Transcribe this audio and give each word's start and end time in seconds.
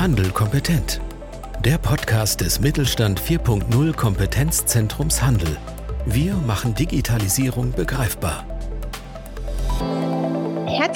Handel 0.00 0.30
kompetent. 0.30 0.98
Der 1.62 1.76
Podcast 1.76 2.40
des 2.40 2.58
Mittelstand 2.58 3.20
4.0 3.20 3.92
Kompetenzzentrums 3.92 5.20
Handel. 5.20 5.58
Wir 6.06 6.36
machen 6.36 6.74
Digitalisierung 6.74 7.72
begreifbar. 7.72 8.49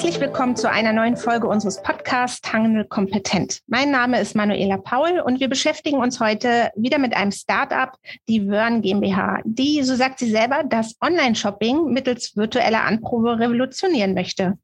Herzlich 0.05 0.21
willkommen 0.21 0.55
zu 0.55 0.71
einer 0.71 0.93
neuen 0.93 1.17
Folge 1.17 1.47
unseres 1.47 1.81
Podcasts 1.81 2.53
Handel 2.53 2.85
kompetent. 2.85 3.61
Mein 3.69 3.91
Name 3.91 4.21
ist 4.21 4.37
Manuela 4.37 4.77
Paul 4.77 5.19
und 5.21 5.41
wir 5.41 5.49
beschäftigen 5.49 5.97
uns 5.97 6.21
heute 6.21 6.71
wieder 6.77 6.99
mit 6.99 7.17
einem 7.17 7.33
Startup, 7.33 7.89
die 8.29 8.47
Wörn 8.47 8.83
GmbH, 8.83 9.41
die, 9.47 9.83
so 9.83 9.95
sagt 9.95 10.19
sie 10.19 10.29
selber, 10.29 10.63
das 10.63 10.95
Online-Shopping 11.01 11.87
mittels 11.87 12.37
virtueller 12.37 12.85
Anprobe 12.85 13.39
revolutionieren 13.39 14.13
möchte. 14.13 14.59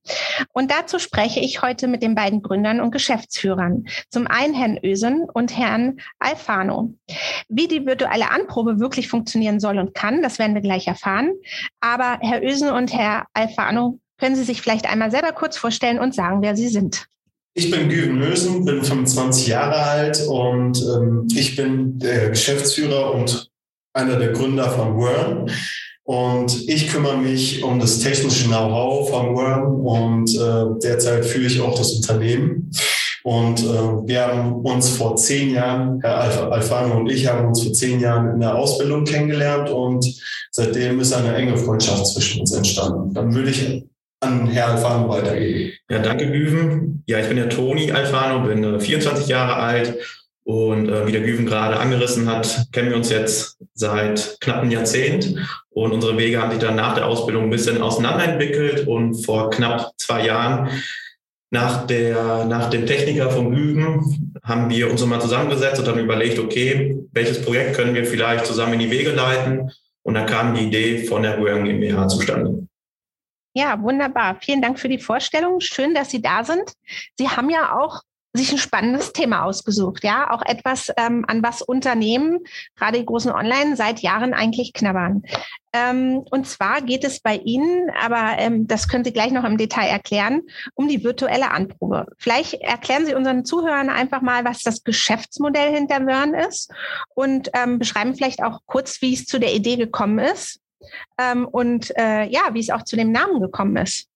Und 0.52 0.70
dazu 0.70 0.98
spreche 0.98 1.40
ich 1.40 1.62
heute 1.62 1.88
mit 1.88 2.02
den 2.02 2.14
beiden 2.14 2.42
Gründern 2.42 2.82
und 2.82 2.90
Geschäftsführern. 2.90 3.86
Zum 4.10 4.26
einen 4.26 4.52
Herrn 4.52 4.78
Ösen 4.84 5.22
und 5.32 5.56
Herrn 5.56 6.02
Alfano. 6.18 6.92
Wie 7.48 7.66
die 7.66 7.86
virtuelle 7.86 8.30
Anprobe 8.30 8.78
wirklich 8.78 9.08
funktionieren 9.08 9.58
soll 9.58 9.78
und 9.78 9.94
kann, 9.94 10.20
das 10.20 10.38
werden 10.38 10.54
wir 10.54 10.60
gleich 10.60 10.86
erfahren. 10.86 11.32
Aber 11.80 12.18
Herr 12.20 12.44
Ösen 12.44 12.70
und 12.70 12.92
Herr 12.92 13.24
Alfano, 13.32 14.00
können 14.20 14.36
Sie 14.36 14.44
sich 14.44 14.62
vielleicht 14.62 14.86
einmal 14.86 15.10
selber 15.10 15.32
kurz 15.32 15.56
vorstellen 15.56 15.98
und 15.98 16.14
sagen, 16.14 16.42
wer 16.42 16.54
Sie 16.54 16.68
sind? 16.68 17.06
Ich 17.54 17.70
bin 17.70 17.88
Güven 17.88 18.18
Mösen, 18.18 18.64
bin 18.64 18.84
25 18.84 19.48
Jahre 19.48 19.76
alt 19.76 20.24
und 20.28 20.80
ähm, 20.82 21.26
ich 21.34 21.56
bin 21.56 21.98
der 21.98 22.30
Geschäftsführer 22.30 23.12
und 23.12 23.50
einer 23.92 24.16
der 24.16 24.28
Gründer 24.32 24.70
von 24.70 24.96
Worm. 24.96 25.46
Und 26.04 26.68
ich 26.68 26.90
kümmere 26.90 27.18
mich 27.18 27.62
um 27.62 27.78
das 27.80 28.00
technische 28.00 28.46
Know-how 28.46 29.10
von 29.10 29.34
Worm 29.34 29.80
und 29.80 30.34
äh, 30.34 30.80
derzeit 30.82 31.24
führe 31.24 31.46
ich 31.46 31.60
auch 31.60 31.76
das 31.76 31.92
Unternehmen. 31.92 32.70
Und 33.22 33.60
äh, 33.60 33.64
wir 33.64 34.26
haben 34.26 34.52
uns 34.64 34.88
vor 34.90 35.16
zehn 35.16 35.54
Jahren, 35.54 36.00
Herr 36.00 36.20
Alf 36.20 36.42
Alfano 36.42 36.98
und 36.98 37.10
ich 37.10 37.26
haben 37.26 37.48
uns 37.48 37.62
vor 37.62 37.72
zehn 37.72 38.00
Jahren 38.00 38.32
in 38.34 38.40
der 38.40 38.56
Ausbildung 38.56 39.04
kennengelernt 39.04 39.70
und 39.70 40.04
seitdem 40.50 41.00
ist 41.00 41.12
eine 41.12 41.34
enge 41.34 41.56
Freundschaft 41.56 42.06
zwischen 42.06 42.40
uns 42.40 42.52
entstanden. 42.52 43.12
Dann 43.12 43.34
würde 43.34 43.50
ich 43.50 43.84
an 44.20 44.46
Herrn 44.48 44.72
Alfano 44.72 45.08
weitergeben. 45.08 45.72
Ja, 45.88 45.98
danke, 45.98 46.30
Güven. 46.30 47.02
Ja, 47.06 47.18
ich 47.18 47.28
bin 47.28 47.36
der 47.36 47.48
Toni 47.48 47.90
Alfano, 47.90 48.46
bin 48.46 48.62
äh, 48.62 48.80
24 48.80 49.26
Jahre 49.28 49.56
alt 49.56 49.98
und 50.44 50.88
äh, 50.88 51.06
wie 51.06 51.12
der 51.12 51.22
Güven 51.22 51.46
gerade 51.46 51.78
angerissen 51.78 52.28
hat, 52.28 52.66
kennen 52.72 52.90
wir 52.90 52.96
uns 52.96 53.10
jetzt 53.10 53.58
seit 53.74 54.36
knapp 54.40 54.62
einem 54.62 54.70
Jahrzehnt 54.70 55.34
und 55.70 55.92
unsere 55.92 56.18
Wege 56.18 56.40
haben 56.40 56.50
sich 56.50 56.60
dann 56.60 56.76
nach 56.76 56.94
der 56.94 57.06
Ausbildung 57.06 57.44
ein 57.44 57.50
bisschen 57.50 57.80
auseinanderentwickelt 57.80 58.86
und 58.86 59.24
vor 59.24 59.50
knapp 59.50 59.92
zwei 59.96 60.26
Jahren 60.26 60.70
nach, 61.50 61.86
der, 61.86 62.44
nach 62.44 62.70
dem 62.70 62.86
Techniker 62.86 63.30
von 63.30 63.54
Güven 63.54 64.34
haben 64.42 64.70
wir 64.70 64.90
uns 64.90 65.04
mal 65.04 65.20
zusammengesetzt 65.20 65.80
und 65.80 65.88
dann 65.88 65.98
überlegt, 65.98 66.38
okay, 66.38 66.96
welches 67.12 67.42
Projekt 67.42 67.76
können 67.76 67.94
wir 67.94 68.04
vielleicht 68.04 68.46
zusammen 68.46 68.74
in 68.74 68.80
die 68.80 68.90
Wege 68.90 69.10
leiten? 69.10 69.70
Und 70.02 70.14
dann 70.14 70.26
kam 70.26 70.54
die 70.54 70.66
Idee 70.66 71.04
von 71.04 71.22
der 71.22 71.36
Guern 71.36 71.64
GmbH 71.64 72.08
zustande. 72.08 72.66
Ja, 73.52 73.82
wunderbar. 73.82 74.36
Vielen 74.40 74.62
Dank 74.62 74.78
für 74.78 74.88
die 74.88 74.98
Vorstellung. 74.98 75.60
Schön, 75.60 75.94
dass 75.94 76.10
Sie 76.10 76.22
da 76.22 76.44
sind. 76.44 76.72
Sie 77.18 77.28
haben 77.28 77.50
ja 77.50 77.76
auch 77.76 78.02
sich 78.32 78.52
ein 78.52 78.58
spannendes 78.58 79.12
Thema 79.12 79.44
ausgesucht, 79.44 80.04
ja, 80.04 80.30
auch 80.30 80.42
etwas, 80.42 80.92
ähm, 80.96 81.24
an 81.26 81.42
was 81.42 81.62
Unternehmen, 81.62 82.38
gerade 82.76 82.98
die 82.98 83.04
großen 83.04 83.32
Online, 83.32 83.74
seit 83.74 84.00
Jahren 84.00 84.34
eigentlich 84.34 84.72
knabbern. 84.72 85.22
Ähm, 85.72 86.22
und 86.30 86.46
zwar 86.46 86.80
geht 86.80 87.02
es 87.02 87.20
bei 87.20 87.36
Ihnen, 87.36 87.90
aber 88.00 88.38
ähm, 88.38 88.68
das 88.68 88.88
können 88.88 89.04
Sie 89.04 89.12
gleich 89.12 89.32
noch 89.32 89.44
im 89.44 89.58
Detail 89.58 89.88
erklären, 89.88 90.42
um 90.74 90.86
die 90.86 91.02
virtuelle 91.02 91.50
Anprobe. 91.50 92.06
Vielleicht 92.18 92.54
erklären 92.54 93.04
Sie 93.04 93.14
unseren 93.14 93.44
Zuhörern 93.44 93.90
einfach 93.90 94.20
mal, 94.20 94.44
was 94.44 94.62
das 94.62 94.84
Geschäftsmodell 94.84 95.74
hinter 95.74 96.06
Wörn 96.06 96.34
ist 96.34 96.72
und 97.14 97.50
ähm, 97.54 97.80
beschreiben 97.80 98.14
vielleicht 98.14 98.44
auch 98.44 98.60
kurz, 98.66 99.02
wie 99.02 99.14
es 99.14 99.26
zu 99.26 99.40
der 99.40 99.54
Idee 99.54 99.76
gekommen 99.76 100.20
ist 100.20 100.60
ähm, 101.18 101.46
und 101.46 101.96
äh, 101.96 102.26
ja, 102.28 102.50
wie 102.52 102.60
es 102.60 102.70
auch 102.70 102.84
zu 102.84 102.96
dem 102.96 103.12
Namen 103.12 103.40
gekommen 103.40 103.76
ist. 103.76 104.06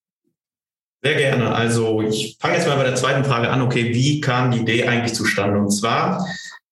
Sehr 1.03 1.15
gerne. 1.15 1.53
Also 1.53 2.01
ich 2.01 2.37
fange 2.39 2.55
jetzt 2.55 2.67
mal 2.67 2.77
bei 2.77 2.83
der 2.83 2.95
zweiten 2.95 3.23
Frage 3.23 3.49
an. 3.49 3.61
Okay, 3.61 3.93
wie 3.93 4.21
kam 4.21 4.49
die 4.49 4.61
Idee 4.61 4.87
eigentlich 4.87 5.13
zustande? 5.13 5.59
Und 5.59 5.69
zwar, 5.69 6.25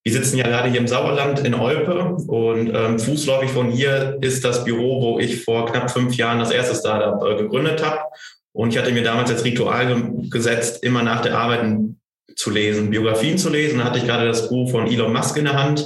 wir 0.03 0.11
sitzen 0.11 0.37
ja 0.37 0.47
gerade 0.47 0.69
hier 0.69 0.79
im 0.79 0.87
Sauerland 0.87 1.45
in 1.45 1.53
Olpe 1.53 2.15
und 2.27 2.73
ähm, 2.73 2.97
fußläufig 2.97 3.51
von 3.51 3.69
hier 3.69 4.17
ist 4.21 4.43
das 4.43 4.65
Büro, 4.65 5.01
wo 5.01 5.19
ich 5.19 5.43
vor 5.43 5.67
knapp 5.67 5.91
fünf 5.91 6.15
Jahren 6.15 6.39
das 6.39 6.49
erste 6.49 6.75
Startup 6.75 7.23
äh, 7.23 7.43
gegründet 7.43 7.85
habe. 7.85 7.99
Und 8.53 8.71
ich 8.71 8.79
hatte 8.79 8.91
mir 8.91 9.03
damals 9.03 9.29
als 9.29 9.43
Ritual 9.45 9.87
ge 9.87 10.29
gesetzt, 10.29 10.83
immer 10.83 11.03
nach 11.03 11.21
der 11.21 11.37
Arbeit 11.37 11.65
zu 12.35 12.49
lesen, 12.49 12.89
Biografien 12.89 13.37
zu 13.37 13.49
lesen. 13.49 13.79
Da 13.79 13.85
hatte 13.85 13.99
ich 13.99 14.05
gerade 14.05 14.25
das 14.25 14.49
Buch 14.49 14.71
von 14.71 14.87
Elon 14.87 15.13
Musk 15.13 15.37
in 15.37 15.45
der 15.45 15.61
Hand 15.61 15.85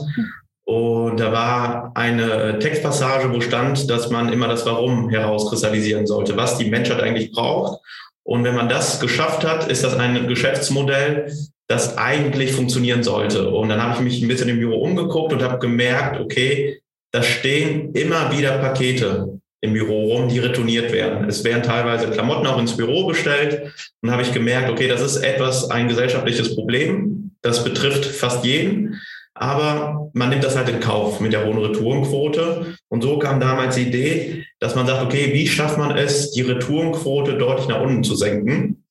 und 0.67 1.17
da 1.17 1.31
war 1.31 1.91
eine 1.95 2.59
Textpassage, 2.59 3.33
wo 3.33 3.39
stand, 3.39 3.89
dass 3.89 4.09
man 4.09 4.33
immer 4.33 4.50
das 4.50 4.66
Warum 4.66 5.09
herauskristallisieren 5.09 6.05
sollte, 6.05 6.35
was 6.35 6.57
die 6.57 6.69
Menschheit 6.69 7.01
eigentlich 7.01 7.31
braucht. 7.31 7.79
Und 8.23 8.44
wenn 8.44 8.53
man 8.53 8.67
das 8.67 9.00
geschafft 9.00 9.45
hat, 9.45 9.72
ist 9.72 9.85
das 9.85 9.95
ein 9.95 10.27
Geschäftsmodell, 10.27 11.31
das 11.69 11.97
eigentlich 11.97 12.51
funktionieren 12.51 13.01
sollte. 13.01 13.50
Und 13.50 13.69
dann 13.69 13.81
habe 13.81 13.94
ich 13.94 14.01
mich 14.01 14.22
ein 14.22 14.27
bisschen 14.27 14.50
im 14.50 14.59
Büro 14.59 14.81
umgeguckt 14.81 15.31
und 15.31 15.41
habe 15.41 15.57
gemerkt, 15.59 16.19
okay, 16.19 16.81
da 17.13 17.23
stehen 17.23 17.94
immer 17.94 18.38
wieder 18.38 18.57
Pakete 18.57 19.39
im 19.61 19.72
Büro 19.72 20.16
rum, 20.16 20.27
die 20.27 20.39
retourniert 20.39 20.91
werden. 20.91 21.29
Es 21.29 21.45
werden 21.45 21.63
teilweise 21.63 22.11
Klamotten 22.11 22.45
auch 22.45 22.59
ins 22.59 22.75
Büro 22.75 23.07
bestellt. 23.07 23.72
Und 24.01 24.11
habe 24.11 24.22
ich 24.22 24.33
gemerkt, 24.33 24.69
okay, 24.69 24.89
das 24.89 25.01
ist 25.01 25.23
etwas, 25.23 25.72
ein 25.72 25.88
gesellschaftliches 25.88 26.56
Problem. 26.56 27.31
Das 27.41 27.63
betrifft 27.63 28.03
fast 28.06 28.44
jeden. 28.44 29.00
Aber 29.40 30.09
man 30.14 30.30
nimmt 30.30 30.44
das 30.44 30.56
halt 30.56 30.70
in 30.70 30.80
Kauf 30.80 31.20
mit 31.20 31.34
der 31.34 31.46
hohen 31.46 31.59
Retourenquote. 31.59 32.78
Und 32.90 33.02
so 33.02 33.20
kam 33.20 33.40
damals 33.40 33.75
die 33.75 33.84
Idee, 33.84 34.46
dass 34.59 34.75
man 34.75 34.88
sagt, 34.88 35.03
okay, 35.03 35.34
wie 35.34 35.48
schafft 35.48 35.78
man 35.78 35.96
es, 35.96 36.31
die 36.31 36.42
Retourenquote 36.42 37.38
deutlich 37.38 37.68
nach 37.68 37.81
unten 37.81 38.03
zu 38.03 38.16
senken? 38.16 38.84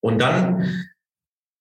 Und 0.00 0.20
dann 0.20 0.86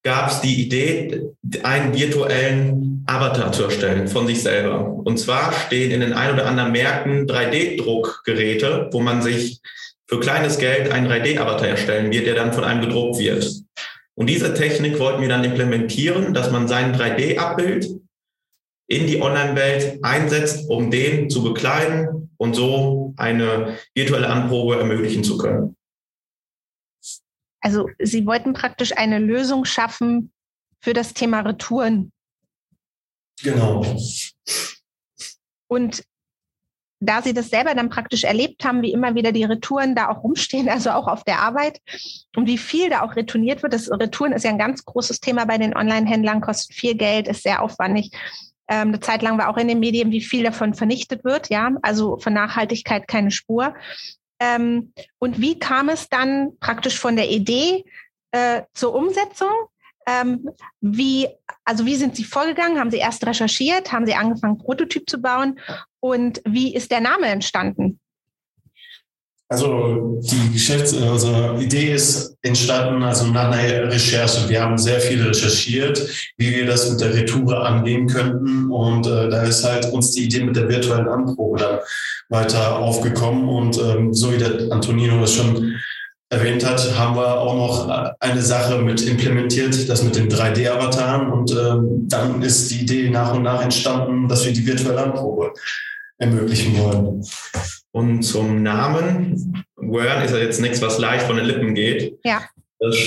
gab 0.04 0.30
es 0.30 0.42
die 0.42 0.62
Idee, 0.62 1.24
einen 1.64 1.94
virtuellen 1.94 3.04
Avatar 3.08 3.52
zu 3.52 3.64
erstellen 3.64 4.08
von 4.08 4.28
sich 4.28 4.42
selber. 4.42 4.88
Und 5.04 5.18
zwar 5.18 5.52
stehen 5.52 5.92
in 5.92 6.02
den 6.02 6.14
ein 6.14 6.34
oder 6.34 6.46
anderen 6.46 6.72
Märkten 6.72 7.28
3D-Druckgeräte, 7.28 8.90
wo 8.92 9.00
man 9.00 9.22
sich 9.22 9.62
für 10.08 10.20
kleines 10.20 10.60
Geld 10.60 10.92
einen 10.92 11.08
3D-Avatar 11.08 11.68
erstellen 11.68 12.12
wird, 12.12 12.28
der 12.28 12.36
dann 12.36 12.54
von 12.54 12.64
einem 12.64 12.82
gedruckt 12.82 13.20
wird. 13.20 13.52
Und 14.14 14.28
diese 14.28 14.54
Technik 14.54 15.00
wollten 15.00 15.22
wir 15.22 15.30
dann 15.30 15.44
implementieren, 15.44 16.34
dass 16.34 16.52
man 16.52 16.68
sein 16.68 16.96
3D-Abbild 16.96 17.88
in 18.88 19.08
die 19.08 19.22
Online-Welt 19.22 20.00
einsetzt, 20.04 20.70
um 20.70 20.92
den 20.92 21.30
zu 21.30 21.44
bekleiden 21.44 22.30
und 22.38 22.56
so 22.56 23.14
eine 23.18 23.78
virtuelle 23.94 24.30
Anprobe 24.30 24.78
ermöglichen 24.78 25.24
zu 25.24 25.38
können. 25.38 25.76
Also 27.62 27.90
Sie 28.00 28.26
wollten 28.28 28.54
praktisch 28.54 28.96
eine 28.96 29.18
Lösung 29.18 29.66
schaffen 29.66 30.32
für 30.82 30.94
das 30.94 31.16
Thema 31.16 31.40
Retouren. 31.40 32.12
Genau. 33.42 33.84
Und 35.68 36.04
da 37.00 37.22
Sie 37.22 37.34
das 37.34 37.50
selber 37.50 37.74
dann 37.74 37.90
praktisch 37.90 38.24
erlebt 38.24 38.64
haben, 38.64 38.82
wie 38.82 38.92
immer 38.92 39.16
wieder 39.16 39.32
die 39.32 39.44
Retouren 39.44 39.96
da 39.96 40.10
auch 40.10 40.24
rumstehen, 40.24 40.70
also 40.70 40.92
auch 40.92 41.08
auf 41.08 41.24
der 41.24 41.40
Arbeit 41.40 41.82
und 42.36 42.48
wie 42.48 42.60
viel 42.60 42.90
da 42.90 43.02
auch 43.02 43.16
retourniert 43.16 43.64
wird. 43.64 43.74
Das 43.74 43.90
Retouren 43.90 44.34
ist 44.34 44.44
ja 44.44 44.52
ein 44.52 44.60
ganz 44.60 44.86
großes 44.86 45.20
Thema 45.20 45.46
bei 45.46 45.58
den 45.58 45.76
Online-Händlern, 45.76 46.42
kostet 46.42 46.76
viel 46.76 46.96
Geld, 46.96 47.28
ist 47.28 47.44
sehr 47.44 47.64
aufwendig. 47.64 48.12
Ähm, 48.68 48.90
eine 48.90 49.00
Zeit 49.00 49.22
lang 49.22 49.38
war 49.38 49.50
auch 49.50 49.58
in 49.58 49.68
den 49.68 49.80
Medien, 49.80 50.12
wie 50.12 50.22
viel 50.22 50.44
davon 50.44 50.74
vernichtet 50.74 51.24
wird, 51.24 51.50
ja, 51.50 51.72
also 51.82 52.18
von 52.18 52.34
Nachhaltigkeit 52.34 53.08
keine 53.08 53.32
Spur. 53.32 53.76
Ähm, 54.40 54.94
und 55.20 55.40
wie 55.40 55.60
kam 55.60 55.90
es 55.90 56.10
dann 56.10 56.58
praktisch 56.60 57.00
von 57.00 57.16
der 57.16 57.30
Idee 57.30 57.86
äh, 58.32 58.64
zur 58.74 58.94
Umsetzung? 58.96 59.54
Ähm, 60.08 60.50
wie, 60.82 61.28
also 61.64 61.86
wie 61.86 61.96
sind 61.96 62.16
Sie 62.16 62.24
vorgegangen? 62.24 62.80
Haben 62.80 62.92
Sie 62.92 62.98
erst 62.98 63.26
recherchiert? 63.26 63.92
Haben 63.92 64.06
Sie 64.06 64.14
angefangen, 64.14 64.58
Prototyp 64.58 65.10
zu 65.10 65.22
bauen? 65.22 65.60
Und 66.00 66.42
wie 66.46 66.76
ist 66.76 66.92
der 66.92 67.02
Name 67.02 67.28
entstanden? 67.28 68.00
Also 69.48 70.20
die 70.24 70.54
Geschäfts-, 70.54 70.98
also 71.00 71.56
Idee 71.60 71.94
ist 71.94 72.36
entstanden, 72.42 73.04
also 73.04 73.28
nach 73.28 73.52
einer 73.52 73.92
Recherche. 73.92 74.50
Wir 74.50 74.62
haben 74.62 74.78
sehr 74.78 75.00
viel 75.00 75.22
recherchiert, 75.22 76.02
wie 76.38 76.56
wir 76.56 76.66
das 76.66 76.90
mit 76.90 77.02
der 77.02 77.14
Retour 77.14 77.64
angehen 77.64 78.08
könnten. 78.08 78.72
Und 78.72 79.06
äh, 79.06 79.30
da 79.30 79.44
ist 79.44 79.64
halt 79.64 79.92
uns 79.92 80.12
die 80.12 80.24
Idee 80.24 80.44
mit 80.44 80.56
der 80.56 80.68
virtuellen 80.68 81.08
Anprobe 81.08 81.60
dann 81.60 81.80
weiter 82.30 82.80
aufgekommen. 82.80 83.48
Und 83.48 83.78
ähm, 83.78 84.14
so 84.16 84.34
wie 84.34 84.40
der 84.40 84.72
Antonino 84.72 85.22
das 85.22 85.36
schon 85.36 85.76
erwähnt 86.30 86.66
hat, 86.66 86.98
haben 86.98 87.16
wir 87.16 87.40
auch 87.40 87.56
noch 87.56 88.16
eine 88.20 88.42
Sache 88.42 88.80
mit 88.80 89.04
implementiert, 89.04 89.88
das 89.88 90.02
mit 90.02 90.16
den 90.16 90.28
3D-Avataren. 90.28 91.32
Und 91.32 91.52
ähm, 91.52 92.08
dann 92.10 92.42
ist 92.42 92.72
die 92.72 92.82
Idee 92.82 93.10
nach 93.12 93.36
und 93.36 93.44
nach 93.44 93.62
entstanden, 93.62 94.28
dass 94.28 94.44
wir 94.44 94.54
die 94.54 94.66
virtuelle 94.66 95.04
Anprobe 95.04 95.54
ermöglichen 96.18 96.78
wollen. 96.80 97.24
Und 97.96 98.24
zum 98.24 98.62
Namen, 98.62 99.64
Wern 99.78 100.22
ist 100.22 100.32
ja 100.32 100.40
jetzt 100.40 100.60
nichts, 100.60 100.82
was 100.82 101.00
leicht 101.00 101.28
von 101.28 101.38
den 101.38 101.46
Lippen 101.46 101.74
geht. 101.74 102.20
Ja. 102.26 102.42
Das, 102.78 102.98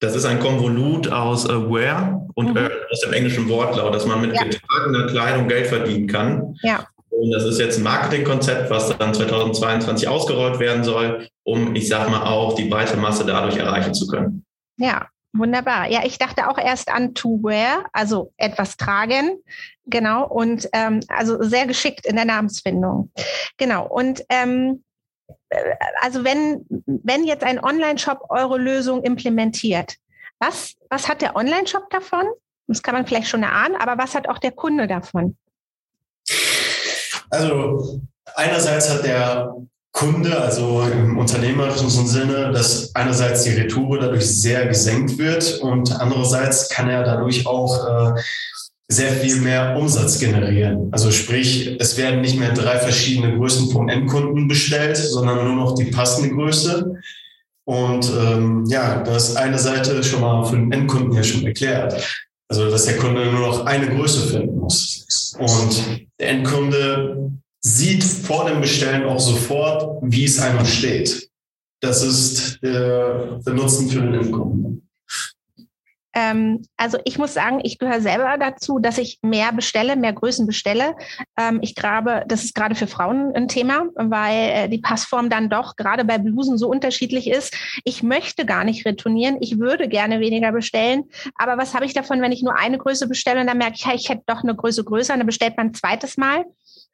Das 0.00 0.14
ist 0.14 0.26
ein 0.26 0.38
Konvolut 0.38 1.08
aus 1.08 1.46
äh, 1.46 1.48
Where 1.48 2.28
und 2.34 2.52
mhm. 2.52 2.68
aus 2.92 3.00
dem 3.00 3.14
englischen 3.14 3.48
Wortlaut, 3.48 3.94
dass 3.94 4.04
man 4.04 4.20
mit 4.20 4.34
ja. 4.34 4.42
getragener 4.42 5.06
Kleidung 5.06 5.48
Geld 5.48 5.68
verdienen 5.68 6.08
kann. 6.08 6.56
Ja. 6.62 6.86
Und 7.08 7.30
das 7.30 7.44
ist 7.44 7.58
jetzt 7.58 7.78
ein 7.78 7.84
Marketingkonzept, 7.84 8.68
was 8.68 8.94
dann 8.98 9.14
2022 9.14 10.08
ausgerollt 10.08 10.58
werden 10.58 10.84
soll, 10.84 11.26
um, 11.44 11.74
ich 11.74 11.88
sag 11.88 12.10
mal, 12.10 12.24
auch 12.24 12.54
die 12.54 12.66
breite 12.66 12.98
Masse 12.98 13.24
dadurch 13.24 13.56
erreichen 13.56 13.94
zu 13.94 14.06
können. 14.06 14.44
Ja, 14.76 15.08
Wunderbar. 15.36 15.90
Ja, 15.90 16.02
ich 16.04 16.16
dachte 16.16 16.48
auch 16.48 16.58
erst 16.58 16.88
an 16.88 17.12
to 17.12 17.42
wear, 17.42 17.86
also 17.92 18.32
etwas 18.36 18.76
tragen. 18.76 19.42
Genau. 19.86 20.26
Und 20.26 20.68
ähm, 20.72 21.00
also 21.08 21.42
sehr 21.42 21.66
geschickt 21.66 22.06
in 22.06 22.16
der 22.16 22.24
Namensfindung. 22.24 23.10
Genau. 23.58 23.86
Und 23.86 24.24
ähm, 24.28 24.82
äh, 25.50 25.74
also 26.00 26.24
wenn, 26.24 26.64
wenn 26.86 27.24
jetzt 27.24 27.44
ein 27.44 27.62
Online-Shop 27.62 28.26
eure 28.30 28.58
Lösung 28.58 29.02
implementiert, 29.02 29.96
was, 30.38 30.74
was 30.90 31.08
hat 31.08 31.22
der 31.22 31.36
Online-Shop 31.36 31.90
davon? 31.90 32.26
Das 32.66 32.82
kann 32.82 32.94
man 32.94 33.06
vielleicht 33.06 33.28
schon 33.28 33.42
erahnen, 33.42 33.76
aber 33.76 34.02
was 34.02 34.14
hat 34.14 34.28
auch 34.28 34.38
der 34.38 34.52
Kunde 34.52 34.86
davon? 34.86 35.36
Also 37.30 38.00
einerseits 38.34 38.90
hat 38.90 39.04
der 39.04 39.54
Kunde, 39.92 40.40
also 40.40 40.82
im 40.82 41.18
unternehmerischen 41.18 41.88
Sinne, 41.88 42.50
dass 42.52 42.94
einerseits 42.96 43.44
die 43.44 43.50
Retoure 43.50 44.00
dadurch 44.00 44.26
sehr 44.26 44.66
gesenkt 44.66 45.18
wird 45.18 45.60
und 45.60 45.92
andererseits 46.00 46.68
kann 46.68 46.88
er 46.88 47.04
dadurch 47.04 47.46
auch 47.46 48.16
äh, 48.16 48.20
sehr 48.94 49.12
viel 49.12 49.36
mehr 49.40 49.76
Umsatz 49.76 50.18
generieren. 50.18 50.88
Also 50.92 51.10
sprich, 51.10 51.76
es 51.78 51.96
werden 51.96 52.20
nicht 52.20 52.38
mehr 52.38 52.52
drei 52.52 52.78
verschiedene 52.78 53.36
Größen 53.36 53.70
vom 53.70 53.88
Endkunden 53.88 54.48
bestellt, 54.48 54.96
sondern 54.96 55.44
nur 55.44 55.56
noch 55.56 55.74
die 55.74 55.86
passende 55.86 56.30
Größe. 56.30 56.94
Und 57.66 58.10
ähm, 58.10 58.64
ja, 58.68 59.02
das 59.02 59.36
eine 59.36 59.58
Seite 59.58 60.02
schon 60.04 60.20
mal 60.20 60.44
für 60.44 60.56
den 60.56 60.70
Endkunden 60.70 61.12
ja 61.12 61.22
schon 61.22 61.46
erklärt. 61.46 62.24
Also, 62.48 62.70
dass 62.70 62.84
der 62.84 62.98
Kunde 62.98 63.24
nur 63.30 63.40
noch 63.40 63.66
eine 63.66 63.88
Größe 63.88 64.28
finden 64.28 64.58
muss. 64.58 65.36
Und 65.38 65.82
der 66.20 66.28
Endkunde 66.28 67.32
sieht 67.60 68.04
vor 68.04 68.48
dem 68.48 68.60
Bestellen 68.60 69.04
auch 69.04 69.18
sofort, 69.18 70.02
wie 70.02 70.24
es 70.24 70.38
einmal 70.38 70.66
steht. 70.66 71.30
Das 71.80 72.02
ist 72.02 72.62
der, 72.62 73.40
der 73.44 73.54
Nutzen 73.54 73.88
für 73.88 74.00
den 74.02 74.14
Endkunden. 74.14 74.83
Ähm, 76.14 76.66
also 76.76 76.98
ich 77.04 77.18
muss 77.18 77.34
sagen, 77.34 77.60
ich 77.62 77.78
gehöre 77.78 78.00
selber 78.00 78.36
dazu, 78.38 78.78
dass 78.78 78.98
ich 78.98 79.18
mehr 79.22 79.52
bestelle, 79.52 79.96
mehr 79.96 80.12
Größen 80.12 80.46
bestelle. 80.46 80.94
Ähm, 81.38 81.58
ich 81.62 81.74
glaube, 81.74 82.24
das 82.28 82.44
ist 82.44 82.54
gerade 82.54 82.74
für 82.74 82.86
Frauen 82.86 83.34
ein 83.34 83.48
Thema, 83.48 83.86
weil 83.96 84.50
äh, 84.50 84.68
die 84.68 84.78
Passform 84.78 85.28
dann 85.28 85.50
doch 85.50 85.76
gerade 85.76 86.04
bei 86.04 86.18
Blusen 86.18 86.56
so 86.56 86.68
unterschiedlich 86.68 87.28
ist. 87.28 87.54
Ich 87.84 88.02
möchte 88.02 88.46
gar 88.46 88.64
nicht 88.64 88.86
retournieren. 88.86 89.38
Ich 89.40 89.58
würde 89.58 89.88
gerne 89.88 90.20
weniger 90.20 90.52
bestellen. 90.52 91.04
Aber 91.36 91.58
was 91.58 91.74
habe 91.74 91.84
ich 91.84 91.94
davon, 91.94 92.22
wenn 92.22 92.32
ich 92.32 92.42
nur 92.42 92.56
eine 92.56 92.78
Größe 92.78 93.08
bestelle 93.08 93.40
und 93.40 93.46
dann 93.46 93.58
merke 93.58 93.74
ich, 93.76 93.84
ja, 93.84 93.94
ich 93.94 94.08
hätte 94.08 94.22
doch 94.26 94.42
eine 94.42 94.54
Größe 94.54 94.84
größer 94.84 95.14
und 95.14 95.20
dann 95.20 95.26
bestellt 95.26 95.56
man 95.56 95.68
ein 95.68 95.74
zweites 95.74 96.16
Mal. 96.16 96.44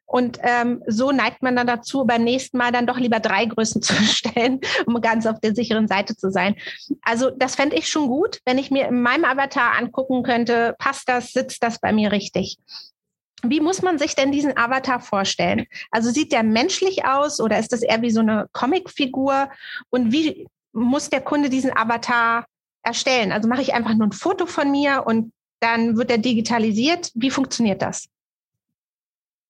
Und 0.05 0.39
ähm, 0.41 0.83
so 0.87 1.11
neigt 1.11 1.41
man 1.41 1.55
dann 1.55 1.67
dazu, 1.67 2.05
beim 2.05 2.23
nächsten 2.23 2.57
Mal 2.57 2.73
dann 2.73 2.85
doch 2.85 2.97
lieber 2.97 3.21
drei 3.21 3.45
Größen 3.45 3.81
zu 3.81 3.95
bestellen, 3.95 4.59
um 4.85 4.99
ganz 5.01 5.25
auf 5.25 5.39
der 5.39 5.55
sicheren 5.55 5.87
Seite 5.87 6.17
zu 6.17 6.31
sein. 6.31 6.55
Also 7.01 7.29
das 7.29 7.55
fände 7.55 7.77
ich 7.77 7.89
schon 7.89 8.07
gut, 8.07 8.39
wenn 8.45 8.57
ich 8.57 8.71
mir 8.71 8.87
in 8.87 9.01
meinem 9.01 9.25
Avatar 9.25 9.77
angucken 9.77 10.23
könnte, 10.23 10.75
passt 10.79 11.07
das, 11.07 11.31
sitzt 11.31 11.63
das 11.63 11.79
bei 11.79 11.93
mir 11.93 12.11
richtig. 12.11 12.57
Wie 13.43 13.59
muss 13.59 13.81
man 13.81 13.97
sich 13.97 14.15
denn 14.15 14.31
diesen 14.31 14.57
Avatar 14.57 14.99
vorstellen? 14.99 15.65
Also 15.89 16.11
sieht 16.11 16.31
der 16.31 16.43
menschlich 16.43 17.05
aus 17.05 17.39
oder 17.39 17.57
ist 17.57 17.71
das 17.71 17.81
eher 17.81 18.01
wie 18.01 18.11
so 18.11 18.19
eine 18.19 18.47
Comicfigur? 18.51 19.49
Und 19.89 20.11
wie 20.11 20.47
muss 20.73 21.09
der 21.09 21.21
Kunde 21.21 21.49
diesen 21.49 21.75
Avatar 21.75 22.45
erstellen? 22.83 23.31
Also 23.31 23.47
mache 23.47 23.61
ich 23.61 23.73
einfach 23.73 23.95
nur 23.95 24.07
ein 24.07 24.11
Foto 24.11 24.45
von 24.45 24.69
mir 24.69 25.03
und 25.05 25.33
dann 25.59 25.97
wird 25.97 26.11
er 26.11 26.17
digitalisiert. 26.17 27.11
Wie 27.15 27.31
funktioniert 27.31 27.81
das? 27.81 28.09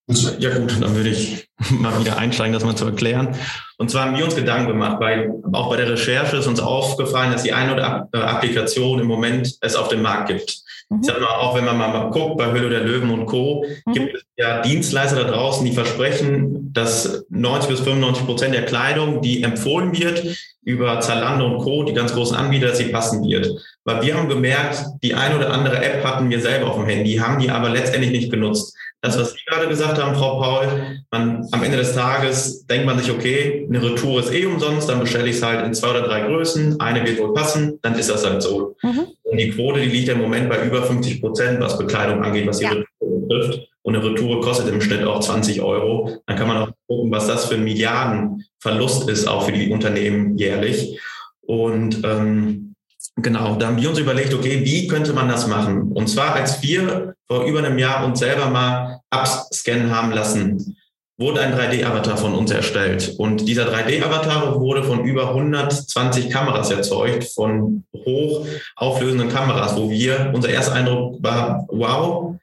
Ja 0.07 0.57
gut, 0.57 0.75
dann 0.81 0.95
würde 0.95 1.09
ich 1.09 1.47
mal 1.71 1.97
wieder 1.99 2.17
einsteigen, 2.17 2.53
das 2.53 2.65
mal 2.65 2.75
zu 2.75 2.85
erklären. 2.85 3.35
Und 3.77 3.89
zwar 3.89 4.05
haben 4.05 4.17
wir 4.17 4.25
uns 4.25 4.35
Gedanken 4.35 4.67
gemacht, 4.67 4.97
weil 4.99 5.31
auch 5.53 5.69
bei 5.69 5.77
der 5.77 5.89
Recherche 5.89 6.37
ist 6.37 6.47
uns 6.47 6.59
aufgefallen, 6.59 7.31
dass 7.31 7.43
die 7.43 7.53
eine 7.53 7.73
oder 7.73 7.85
andere 7.85 8.27
Applikation 8.27 8.99
im 8.99 9.07
Moment 9.07 9.57
es 9.61 9.75
auf 9.75 9.87
dem 9.87 10.01
Markt 10.01 10.29
gibt. 10.29 10.61
Mhm. 10.89 10.99
Ich 11.01 11.07
sag 11.07 11.19
mal, 11.19 11.27
auch 11.27 11.55
wenn 11.55 11.65
man 11.65 11.77
mal 11.77 12.09
guckt, 12.09 12.37
bei 12.37 12.51
Höhle 12.51 12.69
der 12.69 12.81
Löwen 12.81 13.09
und 13.09 13.25
Co., 13.25 13.65
mhm. 13.85 13.93
gibt 13.93 14.15
es 14.15 14.23
ja 14.37 14.61
Dienstleister 14.61 15.23
da 15.23 15.31
draußen, 15.31 15.65
die 15.65 15.71
versprechen, 15.71 16.73
dass 16.73 17.25
90 17.29 17.69
bis 17.69 17.79
95 17.81 18.25
Prozent 18.25 18.53
der 18.53 18.65
Kleidung, 18.65 19.21
die 19.21 19.43
empfohlen 19.43 19.97
wird, 19.97 20.37
über 20.63 20.99
Zalando 20.99 21.45
und 21.45 21.59
Co., 21.59 21.83
die 21.83 21.93
ganz 21.93 22.13
großen 22.13 22.35
Anbieter, 22.35 22.67
dass 22.67 22.77
sie 22.77 22.85
passen 22.85 23.23
wird. 23.27 23.49
Weil 23.83 24.03
wir 24.03 24.15
haben 24.15 24.29
gemerkt, 24.29 24.85
die 25.01 25.15
eine 25.15 25.37
oder 25.37 25.51
andere 25.51 25.83
App 25.83 26.03
hatten 26.03 26.29
wir 26.29 26.39
selber 26.39 26.69
auf 26.69 26.75
dem 26.75 26.85
Handy, 26.85 27.15
haben 27.15 27.39
die 27.39 27.49
aber 27.49 27.69
letztendlich 27.69 28.11
nicht 28.11 28.31
genutzt 28.31 28.75
das, 29.01 29.17
was 29.17 29.33
Sie 29.33 29.39
gerade 29.47 29.67
gesagt 29.67 30.01
haben, 30.01 30.15
Frau 30.15 30.39
Paul, 30.39 30.67
man, 31.11 31.47
am 31.51 31.63
Ende 31.63 31.77
des 31.77 31.93
Tages 31.93 32.65
denkt 32.67 32.85
man 32.85 32.99
sich, 32.99 33.11
okay, 33.11 33.65
eine 33.67 33.81
Retour 33.81 34.19
ist 34.19 34.31
eh 34.31 34.45
umsonst, 34.45 34.87
dann 34.87 34.99
bestelle 34.99 35.27
ich 35.27 35.37
es 35.37 35.43
halt 35.43 35.65
in 35.65 35.73
zwei 35.73 35.89
oder 35.89 36.03
drei 36.03 36.21
Größen, 36.21 36.79
eine 36.79 37.05
wird 37.05 37.19
wohl 37.19 37.33
passen, 37.33 37.79
dann 37.81 37.97
ist 37.97 38.11
das 38.11 38.25
halt 38.25 38.43
so. 38.43 38.75
Mhm. 38.83 39.07
Und 39.23 39.37
die 39.37 39.49
Quote, 39.49 39.81
die 39.81 39.87
liegt 39.87 40.09
im 40.09 40.19
Moment 40.19 40.49
bei 40.49 40.63
über 40.63 40.83
50 40.83 41.19
Prozent, 41.19 41.59
was 41.59 41.79
Bekleidung 41.79 42.23
angeht, 42.23 42.45
was 42.45 42.59
die 42.59 42.65
ja. 42.65 42.71
Retour 42.71 43.21
betrifft. 43.27 43.67
Und 43.83 43.95
eine 43.95 44.05
Retour 44.05 44.41
kostet 44.41 44.67
im 44.67 44.81
Schnitt 44.81 45.03
auch 45.03 45.19
20 45.19 45.61
Euro. 45.61 46.21
Dann 46.27 46.37
kann 46.37 46.47
man 46.47 46.57
auch 46.57 46.69
gucken, 46.87 47.11
was 47.11 47.27
das 47.27 47.45
für 47.45 47.55
ein 47.55 47.63
Milliardenverlust 47.63 49.09
ist, 49.09 49.27
auch 49.27 49.45
für 49.45 49.51
die 49.51 49.71
Unternehmen 49.71 50.37
jährlich. 50.37 50.99
Und 51.41 52.03
ähm, 52.03 52.70
Genau, 53.17 53.55
da 53.55 53.67
haben 53.67 53.81
wir 53.81 53.89
uns 53.89 53.99
überlegt, 53.99 54.33
okay, 54.33 54.61
wie 54.63 54.87
könnte 54.87 55.13
man 55.13 55.27
das 55.27 55.47
machen? 55.47 55.91
Und 55.91 56.07
zwar, 56.07 56.33
als 56.33 56.61
wir 56.63 57.13
vor 57.27 57.45
über 57.45 57.59
einem 57.59 57.77
Jahr 57.77 58.05
uns 58.05 58.19
selber 58.19 58.49
mal 58.49 59.01
abscannen 59.09 59.91
haben 59.91 60.11
lassen, 60.11 60.77
wurde 61.17 61.41
ein 61.41 61.53
3D-Avatar 61.53 62.17
von 62.17 62.33
uns 62.33 62.51
erstellt. 62.51 63.15
Und 63.17 63.47
dieser 63.47 63.71
3D-Avatar 63.71 64.59
wurde 64.59 64.83
von 64.83 65.05
über 65.05 65.29
120 65.29 66.29
Kameras 66.29 66.71
erzeugt, 66.71 67.25
von 67.25 67.83
hochauflösenden 67.93 69.29
Kameras, 69.29 69.75
wo 69.75 69.89
wir, 69.89 70.31
unser 70.33 70.49
erster 70.49 70.73
Eindruck 70.73 71.21
war, 71.21 71.67
wow, 71.69 72.35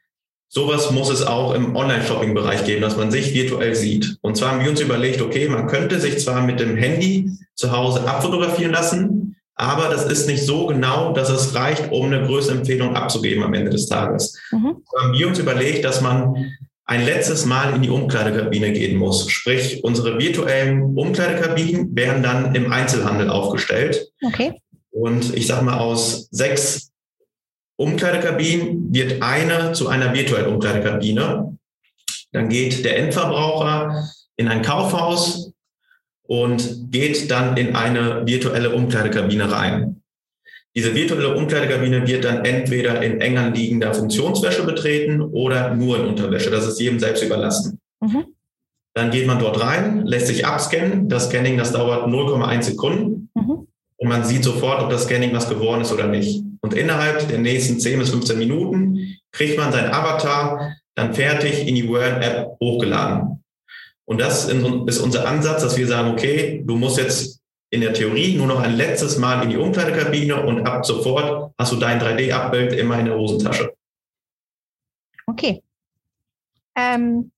sowas 0.49 0.91
muss 0.93 1.11
es 1.11 1.27
auch 1.27 1.55
im 1.55 1.75
Online-Shopping-Bereich 1.75 2.65
geben, 2.65 2.83
dass 2.83 2.97
man 2.97 3.11
sich 3.11 3.35
virtuell 3.35 3.75
sieht. 3.75 4.17
Und 4.23 4.37
zwar 4.37 4.53
haben 4.53 4.61
wir 4.63 4.71
uns 4.71 4.81
überlegt, 4.81 5.21
okay, 5.21 5.49
man 5.49 5.67
könnte 5.67 5.99
sich 5.99 6.21
zwar 6.21 6.43
mit 6.43 6.61
dem 6.61 6.77
Handy 6.77 7.33
zu 7.55 7.73
Hause 7.73 8.09
abfotografieren 8.09 8.73
lassen, 8.73 9.37
aber 9.59 9.89
das 9.89 10.07
ist 10.07 10.29
nicht 10.29 10.47
so 10.47 10.67
genau, 10.67 11.13
dass 11.13 11.31
es 11.31 11.55
reicht, 11.55 11.91
um 11.91 12.07
eine 12.07 12.25
Größenempfehlung 12.25 12.95
abzugeben 12.95 13.43
am 13.43 13.55
Ende 13.55 13.71
des 13.71 13.89
Tages. 13.89 14.39
Mhm. 14.53 14.77
haben 14.97 15.13
wir 15.13 15.27
uns 15.27 15.39
überlegt, 15.39 15.85
dass 15.85 16.01
man 16.01 16.53
ein 16.85 17.05
letztes 17.05 17.45
Mal 17.45 17.75
in 17.75 17.83
die 17.83 17.91
Umkleidekabine 17.91 18.73
gehen 18.73 18.97
muss. 18.97 19.29
Sprich, 19.29 19.85
unsere 19.85 20.19
virtuellen 20.19 20.97
Umkleidekabinen 20.97 21.95
werden 21.95 22.23
dann 22.23 22.55
im 22.55 22.73
Einzelhandel 22.73 23.29
aufgestellt. 23.29 24.09
Okay. 24.25 24.55
Und 24.91 25.37
ich 25.37 25.47
sage 25.49 25.65
mal, 25.65 25.79
aus 25.79 26.29
sechs 26.31 26.93
Umkleidekabinen 27.77 28.95
wird 28.95 29.23
eine 29.23 29.73
zu 29.73 29.89
einer 29.89 30.15
virtuellen 30.15 30.55
Umkleidekabine. 30.55 31.59
Dann 32.33 32.49
geht 32.49 32.85
der 32.85 32.97
Endverbraucher 32.97 34.09
in 34.37 34.49
ein 34.49 34.63
Kaufhaus, 34.63 35.48
und 36.29 36.93
geht 36.93 37.31
dann 37.31 37.57
in 37.57 37.75
eine 37.75 38.27
virtuelle 38.27 38.71
Umkleidekabine 38.71 39.51
rein. 39.51 40.03
Diese 40.77 40.95
virtuelle 40.95 41.35
Umkleidekabine 41.35 42.07
wird 42.07 42.25
dann 42.25 42.45
entweder 42.45 43.03
in 43.03 43.21
eng 43.21 43.39
anliegender 43.39 43.95
Funktionswäsche 43.95 44.65
betreten 44.65 45.23
oder 45.23 45.75
nur 45.75 45.99
in 45.99 46.07
Unterwäsche. 46.07 46.51
Das 46.51 46.67
ist 46.67 46.79
jedem 46.79 47.01
selbst 47.01 47.25
überlassen. 47.25 47.81
Mhm. 48.01 48.27
Dann 48.95 49.11
geht 49.11 49.27
man 49.27 49.39
dort 49.39 49.61
rein, 49.61 50.07
lässt 50.07 50.27
sich 50.27 50.47
abscannen. 50.47 51.09
Das 51.09 51.27
Scanning, 51.27 51.57
das 51.57 51.73
dauert 51.73 52.07
0,1 52.07 52.63
Sekunden. 52.63 53.31
Mhm. 53.35 53.67
Und 53.97 54.09
man 54.09 54.25
sieht 54.25 54.45
sofort, 54.45 54.83
ob 54.83 54.91
das 54.91 55.05
Scanning 55.05 55.33
was 55.33 55.49
geworden 55.49 55.81
ist 55.81 55.93
oder 55.93 56.07
nicht. 56.07 56.45
Und 56.61 56.75
innerhalb 56.75 57.27
der 57.29 57.39
nächsten 57.39 57.81
10 57.81 57.99
bis 57.99 58.11
15 58.11 58.39
Minuten 58.39 59.17
kriegt 59.33 59.57
man 59.57 59.73
sein 59.73 59.91
Avatar 59.91 60.77
dann 60.95 61.15
fertig 61.15 61.67
in 61.67 61.75
die 61.75 61.89
Word-App 61.89 62.59
hochgeladen. 62.61 63.43
Und 64.09 64.23
das 64.23 64.49
ist 64.49 65.01
unser 65.01 65.29
Ansatz, 65.29 65.61
dass 65.61 65.77
wir 65.77 65.87
sagen, 65.87 66.11
okay, 66.11 66.63
du 66.65 66.77
musst 66.77 66.97
jetzt 66.97 67.43
in 67.69 67.83
der 67.83 67.93
Theorie 67.93 68.39
nur 68.39 68.47
noch 68.47 68.59
ein 68.59 68.75
letztes 68.75 69.19
Mal 69.19 69.43
in 69.43 69.51
die 69.51 69.59
Umkleidekabine 69.59 70.47
und 70.47 70.67
ab 70.67 70.87
sofort 70.87 71.53
hast 71.59 71.73
du 71.73 71.77
dein 71.77 72.01
3D-Abbild 72.01 72.73
immer 72.73 72.99
in 72.99 73.05
der 73.05 73.19
Hosentasche. 73.19 73.75
Okay. 75.27 75.63
Ähm, 76.75 77.33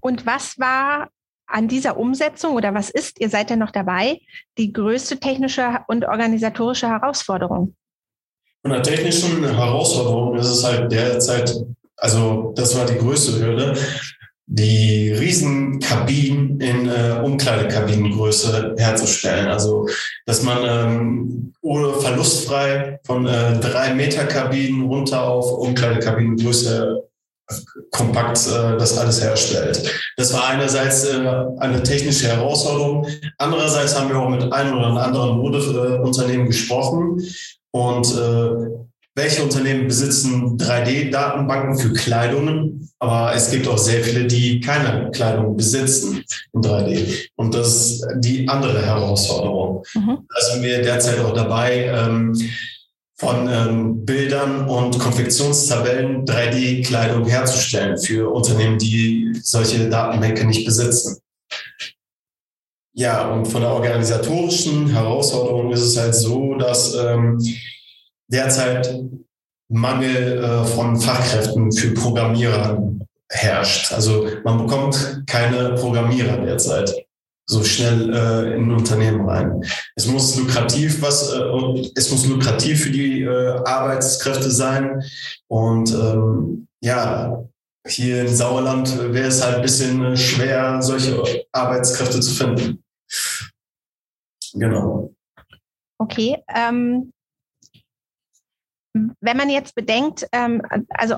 und 0.00 0.26
was 0.26 0.58
war 0.58 1.08
an 1.46 1.68
dieser 1.68 1.96
Umsetzung 1.96 2.54
oder 2.54 2.74
was 2.74 2.90
ist, 2.90 3.18
ihr 3.18 3.30
seid 3.30 3.48
ja 3.48 3.56
noch 3.56 3.70
dabei, 3.70 4.20
die 4.58 4.74
größte 4.74 5.20
technische 5.20 5.80
und 5.88 6.04
organisatorische 6.04 6.90
Herausforderung? 6.90 7.74
Von 8.60 8.72
der 8.72 8.82
technischen 8.82 9.42
Herausforderung 9.42 10.36
ist 10.36 10.48
es 10.48 10.64
halt 10.64 10.92
derzeit, 10.92 11.50
also 11.96 12.52
das 12.56 12.76
war 12.76 12.84
die 12.84 12.98
größte 12.98 13.42
Hürde, 13.42 13.74
die 14.52 15.12
Riesenkabinen 15.12 16.60
in 16.60 16.88
äh, 16.88 17.20
Umkleidekabinengröße 17.22 18.74
herzustellen. 18.76 19.46
Also, 19.46 19.88
dass 20.26 20.42
man 20.42 20.58
ähm, 20.64 21.52
ohne 21.62 21.92
verlustfrei 21.94 22.98
von 23.04 23.26
äh, 23.26 23.60
drei 23.60 23.94
Meter 23.94 24.24
Kabinen 24.24 24.86
runter 24.86 25.22
auf 25.22 25.52
Umkleidekabinengröße 25.52 27.00
kompakt 27.92 28.44
äh, 28.48 28.76
das 28.76 28.98
alles 28.98 29.22
herstellt. 29.22 29.88
Das 30.16 30.32
war 30.32 30.48
einerseits 30.48 31.04
äh, 31.04 31.44
eine 31.58 31.84
technische 31.84 32.26
Herausforderung. 32.26 33.06
Andererseits 33.38 33.96
haben 33.96 34.08
wir 34.08 34.18
auch 34.18 34.30
mit 34.30 34.52
einem 34.52 34.76
oder 34.76 34.88
anderen 34.88 35.38
Modeunternehmen 35.38 36.46
gesprochen 36.46 37.22
und 37.70 38.06
äh, 38.16 38.89
welche 39.20 39.42
Unternehmen 39.42 39.86
besitzen 39.86 40.56
3D-Datenbanken 40.56 41.78
für 41.78 41.92
Kleidungen, 41.92 42.90
aber 42.98 43.34
es 43.34 43.50
gibt 43.50 43.68
auch 43.68 43.76
sehr 43.76 44.02
viele, 44.02 44.26
die 44.26 44.60
keine 44.60 45.10
Kleidung 45.10 45.56
besitzen 45.56 46.24
in 46.54 46.62
3D. 46.62 47.28
Und 47.36 47.54
das 47.54 47.68
ist 47.68 48.06
die 48.16 48.48
andere 48.48 48.84
Herausforderung. 48.84 49.84
Mhm. 49.94 50.26
Da 50.34 50.40
sind 50.40 50.62
wir 50.62 50.82
derzeit 50.82 51.18
auch 51.18 51.34
dabei, 51.34 51.86
ähm, 51.86 52.34
von 53.16 53.50
ähm, 53.52 54.06
Bildern 54.06 54.66
und 54.66 54.98
Konfektionstabellen 54.98 56.24
3D-Kleidung 56.24 57.26
herzustellen 57.26 57.98
für 57.98 58.32
Unternehmen, 58.32 58.78
die 58.78 59.38
solche 59.42 59.90
Datenbänke 59.90 60.46
nicht 60.46 60.64
besitzen. 60.64 61.18
Ja, 62.94 63.30
und 63.30 63.46
von 63.46 63.60
der 63.60 63.72
organisatorischen 63.72 64.88
Herausforderung 64.88 65.70
ist 65.72 65.82
es 65.82 65.98
halt 65.98 66.14
so, 66.14 66.54
dass 66.54 66.94
ähm, 66.94 67.38
derzeit 68.32 68.94
Mangel 69.68 70.42
äh, 70.42 70.64
von 70.64 71.00
Fachkräften 71.00 71.72
für 71.72 71.94
Programmierer 71.94 72.82
herrscht. 73.30 73.92
Also 73.92 74.28
man 74.44 74.58
bekommt 74.58 75.22
keine 75.26 75.74
Programmierer 75.74 76.38
derzeit 76.38 76.92
so 77.50 77.64
schnell 77.64 78.14
äh, 78.14 78.54
in 78.54 78.70
Unternehmen 78.70 79.28
rein. 79.28 79.64
Es 79.96 80.06
muss 80.06 80.36
lukrativ 80.36 81.02
was, 81.02 81.32
äh, 81.32 81.90
es 81.96 82.10
muss 82.10 82.26
lukrativ 82.26 82.84
für 82.84 82.90
die 82.90 83.22
äh, 83.22 83.60
Arbeitskräfte 83.64 84.50
sein. 84.50 85.02
Und 85.48 85.92
ähm, 85.92 86.68
ja, 86.80 87.42
hier 87.86 88.22
in 88.22 88.34
Sauerland 88.34 88.96
wäre 89.12 89.28
es 89.28 89.42
halt 89.42 89.56
ein 89.56 89.62
bisschen 89.62 90.16
schwer, 90.16 90.80
solche 90.80 91.44
Arbeitskräfte 91.50 92.20
zu 92.20 92.34
finden. 92.34 92.84
Genau. 94.54 95.12
Okay. 95.98 96.38
Ähm, 96.54 97.12
wenn 98.92 99.36
man 99.36 99.50
jetzt 99.50 99.74
bedenkt, 99.74 100.26
ähm, 100.32 100.62
also 100.90 101.16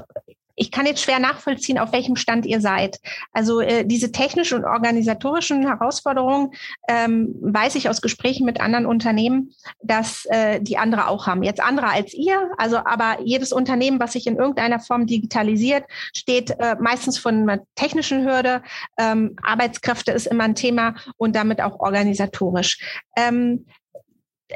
ich 0.55 0.71
kann 0.71 0.87
jetzt 0.87 1.03
schwer 1.03 1.19
nachvollziehen, 1.19 1.79
auf 1.79 1.93
welchem 1.93 2.17
Stand 2.17 2.47
ihr 2.47 2.61
seid. 2.61 3.01
Also 3.33 3.61
äh, 3.61 3.85
diese 3.85 4.13
technischen 4.13 4.59
und 4.59 4.65
organisatorischen 4.65 5.67
Herausforderungen 5.67 6.51
ähm, 6.89 7.35
weiß 7.41 7.75
ich 7.77 7.89
aus 7.89 8.03
Gesprächen 8.03 8.45
mit 8.45 8.61
anderen 8.61 8.87
Unternehmen, 8.87 9.55
dass 9.83 10.27
äh, 10.27 10.61
die 10.61 10.79
andere 10.79 11.09
auch 11.09 11.27
haben. 11.27 11.43
Jetzt 11.43 11.63
andere 11.63 11.89
als 11.89 12.13
ihr, 12.13 12.51
also 12.59 12.77
aber 12.77 13.19
jedes 13.25 13.53
Unternehmen, 13.53 14.01
was 14.01 14.13
sich 14.13 14.27
in 14.27 14.37
irgendeiner 14.37 14.81
Form 14.81 15.07
digitalisiert, 15.07 15.85
steht 16.15 16.51
äh, 16.59 16.77
meistens 16.79 17.19
von 17.19 17.49
einer 17.49 17.63
technischen 17.75 18.25
Hürde. 18.25 18.63
Ähm, 18.99 19.37
Arbeitskräfte 19.43 20.13
ist 20.13 20.27
immer 20.27 20.45
ein 20.45 20.55
Thema 20.55 20.95
und 21.17 21.35
damit 21.35 21.61
auch 21.63 21.81
organisatorisch. 21.81 22.79
Ähm, 23.17 23.67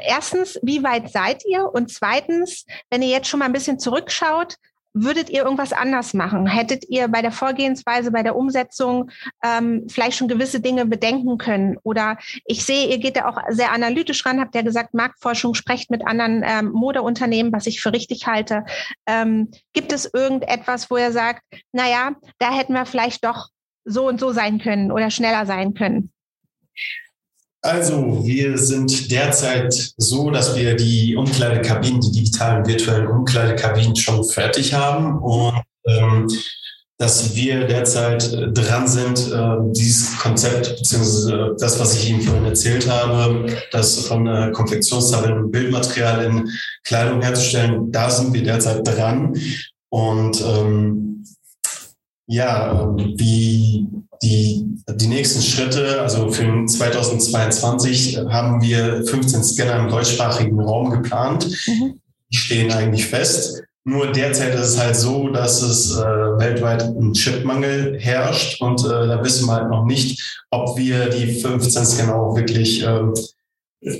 erstens, 0.05 0.59
wie 0.61 0.83
weit 0.83 1.09
seid 1.11 1.43
ihr? 1.45 1.65
Und 1.73 1.91
zweitens, 1.91 2.65
wenn 2.89 3.01
ihr 3.01 3.09
jetzt 3.09 3.27
schon 3.27 3.39
mal 3.39 3.45
ein 3.45 3.53
bisschen 3.53 3.79
zurückschaut, 3.79 4.57
Würdet 5.03 5.29
ihr 5.29 5.43
irgendwas 5.43 5.73
anders 5.73 6.13
machen? 6.13 6.47
Hättet 6.47 6.89
ihr 6.89 7.07
bei 7.07 7.21
der 7.21 7.31
Vorgehensweise, 7.31 8.11
bei 8.11 8.23
der 8.23 8.35
Umsetzung 8.35 9.11
ähm, 9.43 9.85
vielleicht 9.89 10.17
schon 10.17 10.27
gewisse 10.27 10.59
Dinge 10.59 10.85
bedenken 10.87 11.37
können? 11.37 11.77
Oder 11.83 12.17
ich 12.45 12.65
sehe, 12.65 12.87
ihr 12.87 12.97
geht 12.97 13.15
da 13.15 13.27
auch 13.27 13.37
sehr 13.49 13.71
analytisch 13.71 14.25
ran, 14.25 14.39
habt 14.39 14.55
ja 14.55 14.63
gesagt, 14.63 14.95
Marktforschung 14.95 15.53
sprecht 15.53 15.91
mit 15.91 16.07
anderen 16.07 16.43
ähm, 16.43 16.71
Modeunternehmen, 16.71 17.53
was 17.53 17.67
ich 17.67 17.79
für 17.79 17.93
richtig 17.93 18.25
halte. 18.25 18.65
Ähm, 19.05 19.51
gibt 19.73 19.91
es 19.91 20.11
irgendetwas, 20.11 20.89
wo 20.89 20.97
ihr 20.97 21.11
sagt, 21.11 21.43
naja, 21.71 22.15
da 22.39 22.51
hätten 22.51 22.73
wir 22.73 22.85
vielleicht 22.85 23.23
doch 23.23 23.49
so 23.85 24.07
und 24.07 24.19
so 24.19 24.31
sein 24.31 24.57
können 24.57 24.91
oder 24.91 25.11
schneller 25.11 25.45
sein 25.45 25.75
können? 25.75 26.11
Also, 27.67 28.25
wir 28.25 28.57
sind 28.57 29.11
derzeit 29.11 29.73
so, 29.97 30.31
dass 30.31 30.55
wir 30.55 30.77
die 30.77 31.17
Umkleidekabinen, 31.17 31.99
die 31.99 32.11
digitalen 32.11 32.65
virtuellen 32.65 33.07
Umkleidekabinen 33.07 33.93
schon 33.93 34.23
fertig 34.23 34.73
haben 34.73 35.19
und 35.19 35.61
ähm, 35.85 36.27
dass 36.97 37.35
wir 37.35 37.67
derzeit 37.67 38.31
dran 38.53 38.87
sind, 38.87 39.33
äh, 39.33 39.57
dieses 39.73 40.17
Konzept 40.17 40.77
beziehungsweise 40.77 41.57
das, 41.59 41.77
was 41.77 41.97
ich 41.97 42.09
Ihnen 42.09 42.21
vorhin 42.21 42.45
erzählt 42.45 42.89
habe, 42.89 43.53
das 43.73 43.99
von 44.05 44.25
äh, 44.27 44.51
Konfektionstabellen 44.53 45.51
Bildmaterial 45.51 46.23
in 46.23 46.49
Kleidung 46.85 47.21
herzustellen, 47.21 47.91
da 47.91 48.09
sind 48.09 48.33
wir 48.33 48.43
derzeit 48.43 48.87
dran. 48.87 49.37
Und 49.89 50.41
ähm, 50.41 51.25
ja, 52.27 52.81
ähm, 52.81 53.13
wie 53.17 53.87
die, 54.21 54.65
die 54.89 55.07
nächsten 55.07 55.41
Schritte, 55.41 56.01
also 56.01 56.29
für 56.29 56.65
2022 56.65 58.17
haben 58.29 58.61
wir 58.61 59.05
15 59.05 59.43
Scanner 59.43 59.79
im 59.79 59.89
deutschsprachigen 59.89 60.59
Raum 60.59 60.89
geplant. 60.89 61.47
Mhm. 61.67 61.99
Die 62.31 62.37
stehen 62.37 62.71
eigentlich 62.71 63.05
fest. 63.05 63.63
Nur 63.83 64.11
derzeit 64.11 64.53
ist 64.53 64.67
es 64.71 64.77
halt 64.77 64.97
so, 64.97 65.29
dass 65.29 65.61
es 65.61 65.95
äh, 65.95 66.03
weltweit 66.03 66.83
ein 66.83 67.13
Chipmangel 67.13 67.97
herrscht 67.97 68.61
und 68.61 68.83
äh, 68.83 68.89
da 68.89 69.23
wissen 69.23 69.47
wir 69.47 69.53
halt 69.53 69.69
noch 69.69 69.85
nicht, 69.85 70.41
ob 70.51 70.77
wir 70.77 71.09
die 71.09 71.39
15 71.39 71.85
Scanner 71.85 72.15
auch 72.15 72.35
wirklich 72.35 72.83
äh, 72.83 72.99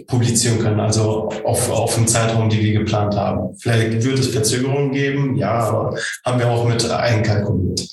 publizieren 0.07 0.59
können, 0.59 0.79
also 0.79 1.29
auf, 1.45 1.69
auf 1.69 1.95
den 1.95 2.07
Zeitraum, 2.07 2.49
die 2.49 2.59
wir 2.59 2.79
geplant 2.79 3.15
haben. 3.15 3.55
Vielleicht 3.59 4.03
wird 4.03 4.19
es 4.19 4.27
Verzögerungen 4.27 4.91
geben, 4.91 5.35
ja, 5.35 5.51
aber 5.51 5.97
haben 6.25 6.39
wir 6.39 6.49
auch 6.49 6.67
mit 6.67 6.89
einkalkuliert. 6.89 7.87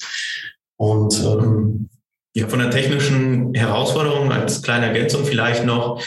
Und 0.77 1.15
ähm, 1.23 1.89
ja, 2.35 2.49
von 2.49 2.59
der 2.59 2.71
technischen 2.71 3.55
Herausforderung 3.55 4.33
als 4.33 4.61
kleine 4.61 4.87
Ergänzung 4.87 5.25
vielleicht 5.25 5.65
noch. 5.65 6.03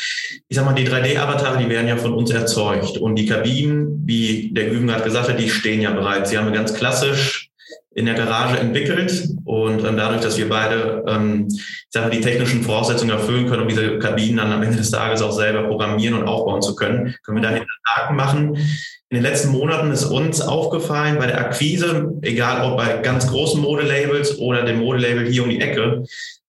Ich 0.50 0.58
sag 0.58 0.66
mal, 0.66 0.74
die 0.74 0.86
3D-Avatare, 0.86 1.58
die 1.58 1.70
werden 1.70 1.88
ja 1.88 1.96
von 1.96 2.14
uns 2.14 2.32
erzeugt. 2.32 2.98
Und 2.98 3.16
die 3.16 3.26
Kabinen, 3.26 4.04
wie 4.06 4.52
der 4.52 4.66
Güven 4.66 4.88
gerade 4.88 5.06
gesagt 5.06 5.30
hat, 5.30 5.40
die 5.40 5.50
stehen 5.50 5.82
ja 5.82 5.92
bereits. 5.92 6.30
Sie 6.30 6.38
haben 6.38 6.52
ganz 6.52 6.74
klassisch 6.74 7.50
in 7.98 8.06
der 8.06 8.14
Garage 8.14 8.60
entwickelt. 8.60 9.28
Und 9.44 9.84
ähm, 9.84 9.98
dadurch, 9.98 10.22
dass 10.22 10.38
wir 10.38 10.48
beide, 10.48 11.04
ähm, 11.08 11.48
ich 11.50 11.88
sag 11.90 12.04
mal, 12.04 12.12
die 12.12 12.22
technischen 12.22 12.62
Voraussetzungen 12.62 13.10
erfüllen 13.10 13.48
können, 13.48 13.64
um 13.64 13.68
diese 13.68 13.98
Kabinen 13.98 14.38
dann 14.38 14.52
am 14.52 14.62
Ende 14.62 14.78
des 14.78 14.92
Tages 14.92 15.24
auch 15.24 15.32
selber 15.32 15.64
programmieren 15.64 16.14
und 16.14 16.28
aufbauen 16.28 16.62
zu 16.62 16.76
können, 16.76 17.16
können 17.26 17.38
wir 17.38 17.42
dahinter 17.42 17.66
Haken 17.88 18.16
machen. 18.16 18.56
In 19.10 19.16
den 19.16 19.24
letzten 19.24 19.50
Monaten 19.50 19.90
ist 19.90 20.06
uns 20.06 20.42
aufgefallen 20.42 21.18
bei 21.18 21.26
der 21.26 21.40
Akquise, 21.40 22.14
egal 22.22 22.70
ob 22.70 22.78
bei 22.78 22.98
ganz 22.98 23.28
großen 23.28 23.60
Modelabels 23.60 24.38
oder 24.38 24.64
dem 24.64 24.78
Modelabel 24.78 25.26
hier 25.26 25.44
um 25.44 25.50
die 25.50 25.60
Ecke, 25.60 26.04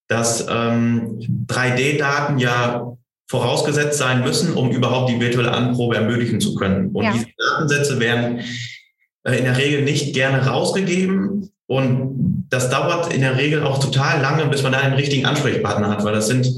dass 0.07 0.47
ähm, 0.51 1.19
3D-Daten 1.47 2.39
ja 2.39 2.93
vorausgesetzt 3.27 3.97
sein 3.97 4.23
müssen, 4.23 4.53
um 4.53 4.71
überhaupt 4.71 5.11
die 5.11 5.21
virtuelle 5.21 5.53
Anprobe 5.53 5.97
ermöglichen 5.97 6.41
zu 6.41 6.55
können. 6.57 6.91
Und 6.93 7.05
ja. 7.05 7.13
diese 7.13 7.27
Datensätze 7.39 8.01
werden 8.01 8.41
in 9.37 9.45
der 9.45 9.59
Regel 9.59 9.83
nicht 9.83 10.15
gerne 10.15 10.47
rausgegeben. 10.47 11.51
Und 11.67 12.47
das 12.51 12.71
dauert 12.71 13.13
in 13.13 13.21
der 13.21 13.37
Regel 13.37 13.63
auch 13.63 13.79
total 13.79 14.21
lange, 14.21 14.47
bis 14.47 14.63
man 14.63 14.73
da 14.73 14.79
einen 14.79 14.95
richtigen 14.95 15.27
Ansprechpartner 15.27 15.91
hat, 15.91 16.05
weil 16.05 16.15
das 16.15 16.29
sind 16.29 16.51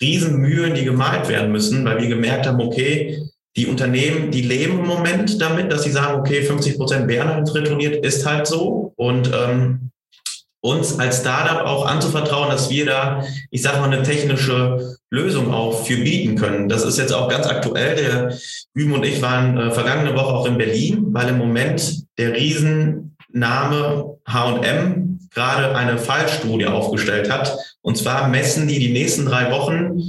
Riesenmühlen, 0.00 0.74
die 0.74 0.84
gemalt 0.84 1.28
werden 1.28 1.52
müssen, 1.52 1.84
weil 1.84 2.00
wir 2.00 2.08
gemerkt 2.08 2.46
haben, 2.46 2.60
okay, 2.60 3.18
die 3.56 3.66
Unternehmen, 3.66 4.30
die 4.30 4.42
leben 4.42 4.80
im 4.80 4.86
Moment 4.86 5.40
damit, 5.40 5.72
dass 5.72 5.84
sie 5.84 5.90
sagen, 5.90 6.20
okay, 6.20 6.42
50 6.42 6.76
Prozent 6.76 7.08
werden 7.08 7.30
halt 7.30 7.54
retourniert, 7.54 8.04
ist 8.04 8.26
halt 8.26 8.46
so. 8.46 8.92
Und 8.96 9.30
ähm, 9.34 9.90
uns 10.66 10.98
als 10.98 11.20
Startup 11.20 11.64
auch 11.64 11.86
anzuvertrauen, 11.86 12.50
dass 12.50 12.70
wir 12.70 12.86
da, 12.86 13.24
ich 13.50 13.62
sage 13.62 13.78
mal, 13.78 13.92
eine 13.92 14.02
technische 14.02 14.96
Lösung 15.10 15.52
auch 15.52 15.84
für 15.84 15.96
bieten 15.96 16.36
können. 16.36 16.68
Das 16.68 16.84
ist 16.84 16.98
jetzt 16.98 17.12
auch 17.12 17.28
ganz 17.28 17.46
aktuell. 17.46 17.96
Der 17.96 18.36
Üben 18.74 18.92
und 18.92 19.04
ich 19.04 19.22
waren 19.22 19.56
äh, 19.56 19.70
vergangene 19.70 20.14
Woche 20.14 20.34
auch 20.34 20.46
in 20.46 20.58
Berlin, 20.58 21.06
weil 21.10 21.28
im 21.28 21.38
Moment 21.38 22.04
der 22.18 22.34
Riesenname 22.34 24.16
H&M 24.26 25.20
gerade 25.32 25.76
eine 25.76 25.98
Fallstudie 25.98 26.66
aufgestellt 26.66 27.30
hat. 27.30 27.56
Und 27.82 27.96
zwar 27.96 28.28
messen 28.28 28.66
die 28.66 28.78
die 28.78 28.92
nächsten 28.92 29.26
drei 29.26 29.52
Wochen 29.52 30.02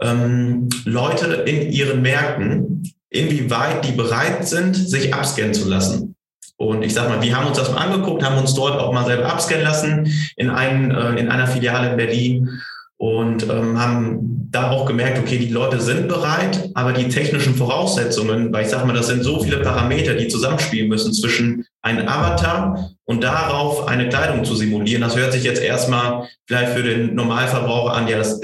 ähm, 0.00 0.68
Leute 0.84 1.44
in 1.46 1.70
ihren 1.72 2.02
Märkten, 2.02 2.82
inwieweit 3.08 3.86
die 3.86 3.92
bereit 3.92 4.46
sind, 4.46 4.74
sich 4.74 5.14
abscannen 5.14 5.54
zu 5.54 5.68
lassen. 5.68 6.15
Und 6.58 6.82
ich 6.82 6.94
sag 6.94 7.08
mal, 7.08 7.22
wir 7.22 7.36
haben 7.36 7.46
uns 7.46 7.58
das 7.58 7.70
mal 7.70 7.78
angeguckt, 7.78 8.24
haben 8.24 8.38
uns 8.38 8.54
dort 8.54 8.80
auch 8.80 8.92
mal 8.92 9.04
selber 9.04 9.30
abscannen 9.30 9.64
lassen 9.64 10.12
in, 10.36 10.50
einen, 10.50 10.90
äh, 10.90 11.20
in 11.20 11.28
einer 11.28 11.46
Filiale 11.46 11.90
in 11.90 11.96
Berlin 11.96 12.60
und 12.98 13.42
ähm, 13.42 13.78
haben 13.78 14.48
da 14.50 14.70
auch 14.70 14.86
gemerkt, 14.86 15.18
okay, 15.18 15.38
die 15.38 15.48
Leute 15.48 15.80
sind 15.80 16.08
bereit, 16.08 16.70
aber 16.74 16.94
die 16.94 17.08
technischen 17.08 17.54
Voraussetzungen, 17.54 18.52
weil 18.52 18.64
ich 18.64 18.70
sage 18.70 18.86
mal, 18.86 18.94
das 18.94 19.08
sind 19.08 19.22
so 19.22 19.40
viele 19.40 19.58
Parameter, 19.58 20.14
die 20.14 20.28
zusammenspielen 20.28 20.88
müssen 20.88 21.12
zwischen 21.12 21.66
einen 21.82 22.08
Avatar 22.08 22.90
und 23.04 23.22
darauf 23.22 23.86
eine 23.86 24.08
Kleidung 24.08 24.44
zu 24.44 24.54
simulieren. 24.54 25.02
Das 25.02 25.14
hört 25.14 25.32
sich 25.32 25.44
jetzt 25.44 25.62
erstmal 25.62 26.26
vielleicht 26.46 26.72
für 26.72 26.82
den 26.82 27.14
Normalverbraucher 27.14 27.92
an, 27.92 28.08
ja, 28.08 28.16
das 28.16 28.40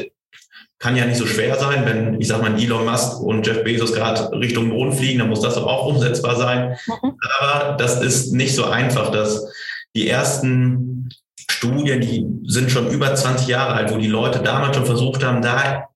kann 0.83 0.97
ja 0.97 1.07
nicht 1.07 1.17
so 1.17 1.27
schwer 1.27 1.59
sein, 1.61 1.87
wenn 1.87 2.21
ich 2.21 2.27
sag 2.27 2.43
mal 2.43 2.61
Elon 2.61 2.85
Musk 2.85 3.21
und 3.21 3.47
Jeff 3.47 3.63
Bezos 3.63 3.93
gerade 3.93 4.33
Richtung 4.33 4.67
Mond 4.67 4.97
fliegen, 4.97 5.21
dann 5.21 5.29
muss 5.29 5.41
das 5.41 5.55
doch 5.55 5.67
auch 5.67 5.87
umsetzbar 5.87 6.35
sein. 6.35 6.77
Mhm. 6.89 7.13
Aber 7.39 7.77
das 7.77 8.03
ist 8.03 8.33
nicht 8.33 8.55
so 8.55 8.65
einfach, 8.65 9.13
dass 9.13 9.47
die 9.95 10.09
ersten 10.09 11.09
Studien, 11.49 12.01
die 12.01 12.27
sind 12.51 12.73
schon 12.73 12.91
über 12.91 13.15
20 13.15 13.47
Jahre 13.47 13.75
alt, 13.75 13.95
wo 13.95 13.99
die 13.99 14.09
Leute 14.09 14.41
damals 14.41 14.77
schon 14.77 14.85
versucht 14.85 15.23
haben, 15.23 15.41
da 15.41 15.87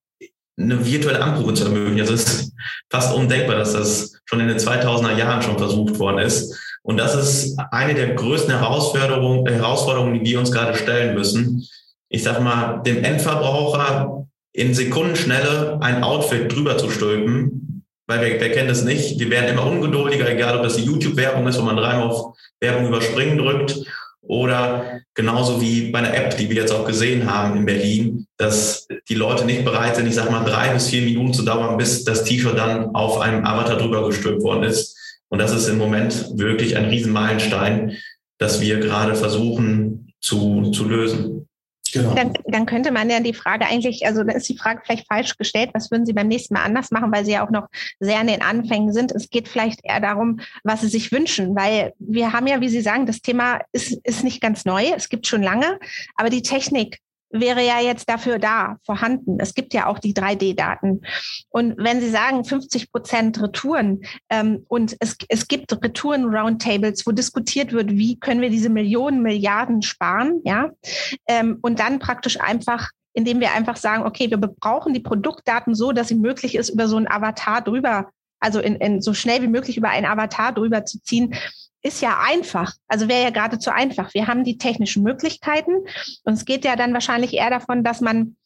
eine 0.56 0.86
virtuelle 0.86 1.20
Anprobe 1.20 1.54
zu 1.54 1.64
ermöglichen. 1.64 2.00
Also 2.02 2.14
es 2.14 2.24
ist 2.24 2.52
fast 2.88 3.12
undenkbar, 3.12 3.56
dass 3.56 3.72
das 3.72 4.12
schon 4.24 4.38
in 4.38 4.46
den 4.46 4.58
2000er 4.58 5.16
Jahren 5.16 5.42
schon 5.42 5.58
versucht 5.58 5.98
worden 5.98 6.18
ist. 6.18 6.56
Und 6.82 6.98
das 6.98 7.16
ist 7.16 7.58
eine 7.72 7.94
der 7.94 8.14
größten 8.14 8.56
Herausforderungen, 8.56 9.44
Herausforderungen 9.52 10.14
die 10.14 10.30
wir 10.30 10.38
uns 10.38 10.52
gerade 10.52 10.76
stellen 10.76 11.16
müssen. 11.16 11.66
Ich 12.08 12.22
sag 12.22 12.40
mal, 12.40 12.82
dem 12.84 13.02
Endverbraucher 13.02 14.25
in 14.56 14.72
Sekundenschnelle 14.72 15.78
ein 15.82 16.02
Outfit 16.02 16.50
drüber 16.50 16.78
zu 16.78 16.90
stülpen, 16.90 17.84
weil 18.06 18.22
wir, 18.22 18.40
wer 18.40 18.52
kennt 18.52 18.70
es 18.70 18.84
nicht, 18.84 19.20
wir 19.20 19.28
werden 19.28 19.50
immer 19.50 19.66
ungeduldiger, 19.66 20.30
egal 20.30 20.56
ob 20.56 20.62
das 20.62 20.76
die 20.76 20.84
YouTube-Werbung 20.84 21.46
ist, 21.46 21.58
wo 21.58 21.62
man 21.62 21.76
dreimal 21.76 22.08
auf 22.08 22.34
Werbung 22.58 22.88
überspringen 22.88 23.36
drückt 23.36 23.84
oder 24.22 25.02
genauso 25.12 25.60
wie 25.60 25.90
bei 25.90 25.98
einer 25.98 26.16
App, 26.16 26.38
die 26.38 26.48
wir 26.48 26.56
jetzt 26.56 26.72
auch 26.72 26.86
gesehen 26.86 27.30
haben 27.30 27.58
in 27.58 27.66
Berlin, 27.66 28.26
dass 28.38 28.88
die 29.10 29.14
Leute 29.14 29.44
nicht 29.44 29.62
bereit 29.62 29.96
sind, 29.96 30.06
ich 30.06 30.14
sag 30.14 30.30
mal, 30.30 30.44
drei 30.44 30.70
bis 30.70 30.88
vier 30.88 31.02
Minuten 31.02 31.34
zu 31.34 31.42
dauern, 31.42 31.76
bis 31.76 32.04
das 32.04 32.24
T-Shirt 32.24 32.56
dann 32.56 32.94
auf 32.94 33.20
einem 33.20 33.44
Avatar 33.44 33.76
drüber 33.76 34.06
gestülpt 34.06 34.42
worden 34.42 34.62
ist. 34.62 34.96
Und 35.28 35.38
das 35.38 35.52
ist 35.52 35.68
im 35.68 35.76
Moment 35.76 36.30
wirklich 36.38 36.78
ein 36.78 36.86
Riesenmeilenstein, 36.86 37.98
das 38.38 38.62
wir 38.62 38.80
gerade 38.80 39.14
versuchen 39.16 40.14
zu, 40.20 40.70
zu 40.70 40.88
lösen. 40.88 41.45
Genau. 41.96 42.14
Dann, 42.14 42.32
dann, 42.46 42.66
könnte 42.66 42.90
man 42.92 43.10
ja 43.10 43.20
die 43.20 43.34
Frage 43.34 43.66
eigentlich, 43.66 44.06
also 44.06 44.24
da 44.24 44.32
ist 44.32 44.48
die 44.48 44.56
Frage 44.56 44.82
vielleicht 44.84 45.06
falsch 45.06 45.36
gestellt, 45.36 45.70
was 45.72 45.90
würden 45.90 46.06
Sie 46.06 46.12
beim 46.12 46.28
nächsten 46.28 46.54
Mal 46.54 46.64
anders 46.64 46.90
machen, 46.90 47.12
weil 47.12 47.24
Sie 47.24 47.32
ja 47.32 47.46
auch 47.46 47.50
noch 47.50 47.68
sehr 48.00 48.18
an 48.18 48.26
den 48.26 48.42
Anfängen 48.42 48.92
sind. 48.92 49.12
Es 49.12 49.30
geht 49.30 49.48
vielleicht 49.48 49.80
eher 49.82 50.00
darum, 50.00 50.40
was 50.64 50.80
Sie 50.80 50.88
sich 50.88 51.12
wünschen, 51.12 51.56
weil 51.56 51.92
wir 51.98 52.32
haben 52.32 52.46
ja, 52.46 52.60
wie 52.60 52.68
Sie 52.68 52.80
sagen, 52.80 53.06
das 53.06 53.20
Thema 53.20 53.60
ist, 53.72 53.92
ist 54.04 54.24
nicht 54.24 54.40
ganz 54.40 54.64
neu, 54.64 54.84
es 54.96 55.08
gibt 55.08 55.26
schon 55.26 55.42
lange, 55.42 55.78
aber 56.16 56.30
die 56.30 56.42
Technik 56.42 57.00
wäre 57.40 57.64
ja 57.64 57.80
jetzt 57.80 58.08
dafür 58.08 58.38
da, 58.38 58.76
vorhanden. 58.84 59.38
Es 59.40 59.54
gibt 59.54 59.74
ja 59.74 59.86
auch 59.86 59.98
die 59.98 60.14
3D-Daten. 60.14 61.02
Und 61.50 61.74
wenn 61.78 62.00
Sie 62.00 62.10
sagen 62.10 62.44
50 62.44 62.92
Prozent 62.92 63.42
Retouren 63.42 64.02
ähm, 64.30 64.64
und 64.68 64.96
es, 65.00 65.16
es 65.28 65.48
gibt 65.48 65.72
Retouren-Roundtables, 65.72 67.06
wo 67.06 67.12
diskutiert 67.12 67.72
wird, 67.72 67.90
wie 67.92 68.18
können 68.18 68.40
wir 68.40 68.50
diese 68.50 68.68
Millionen, 68.68 69.22
Milliarden 69.22 69.82
sparen, 69.82 70.40
ja, 70.44 70.70
ähm, 71.28 71.58
und 71.62 71.78
dann 71.78 71.98
praktisch 71.98 72.40
einfach 72.40 72.90
indem 73.16 73.40
wir 73.40 73.52
einfach 73.52 73.76
sagen, 73.76 74.04
okay, 74.04 74.28
wir 74.28 74.36
brauchen 74.36 74.92
die 74.92 75.00
Produktdaten 75.00 75.74
so, 75.74 75.92
dass 75.92 76.08
sie 76.08 76.14
möglich 76.14 76.54
ist, 76.54 76.68
über 76.68 76.86
so 76.86 76.98
einen 76.98 77.08
Avatar 77.08 77.62
drüber, 77.62 78.10
also 78.40 78.60
in, 78.60 78.76
in 78.76 79.00
so 79.00 79.14
schnell 79.14 79.40
wie 79.40 79.48
möglich 79.48 79.78
über 79.78 79.88
einen 79.88 80.04
Avatar 80.04 80.52
drüber 80.52 80.84
zu 80.84 81.02
ziehen, 81.02 81.34
ist 81.86 82.02
ja 82.02 82.18
einfach, 82.20 82.72
also 82.88 83.08
wäre 83.08 83.22
ja 83.22 83.30
geradezu 83.30 83.70
einfach. 83.70 84.12
Wir 84.12 84.26
haben 84.26 84.44
die 84.44 84.58
technischen 84.58 85.02
Möglichkeiten 85.02 85.72
und 86.24 86.32
es 86.32 86.44
geht 86.44 86.64
ja 86.64 86.74
dann 86.74 86.92
wahrscheinlich 86.92 87.34
eher 87.34 87.50
davon, 87.50 87.84
dass 87.84 88.00
man 88.00 88.36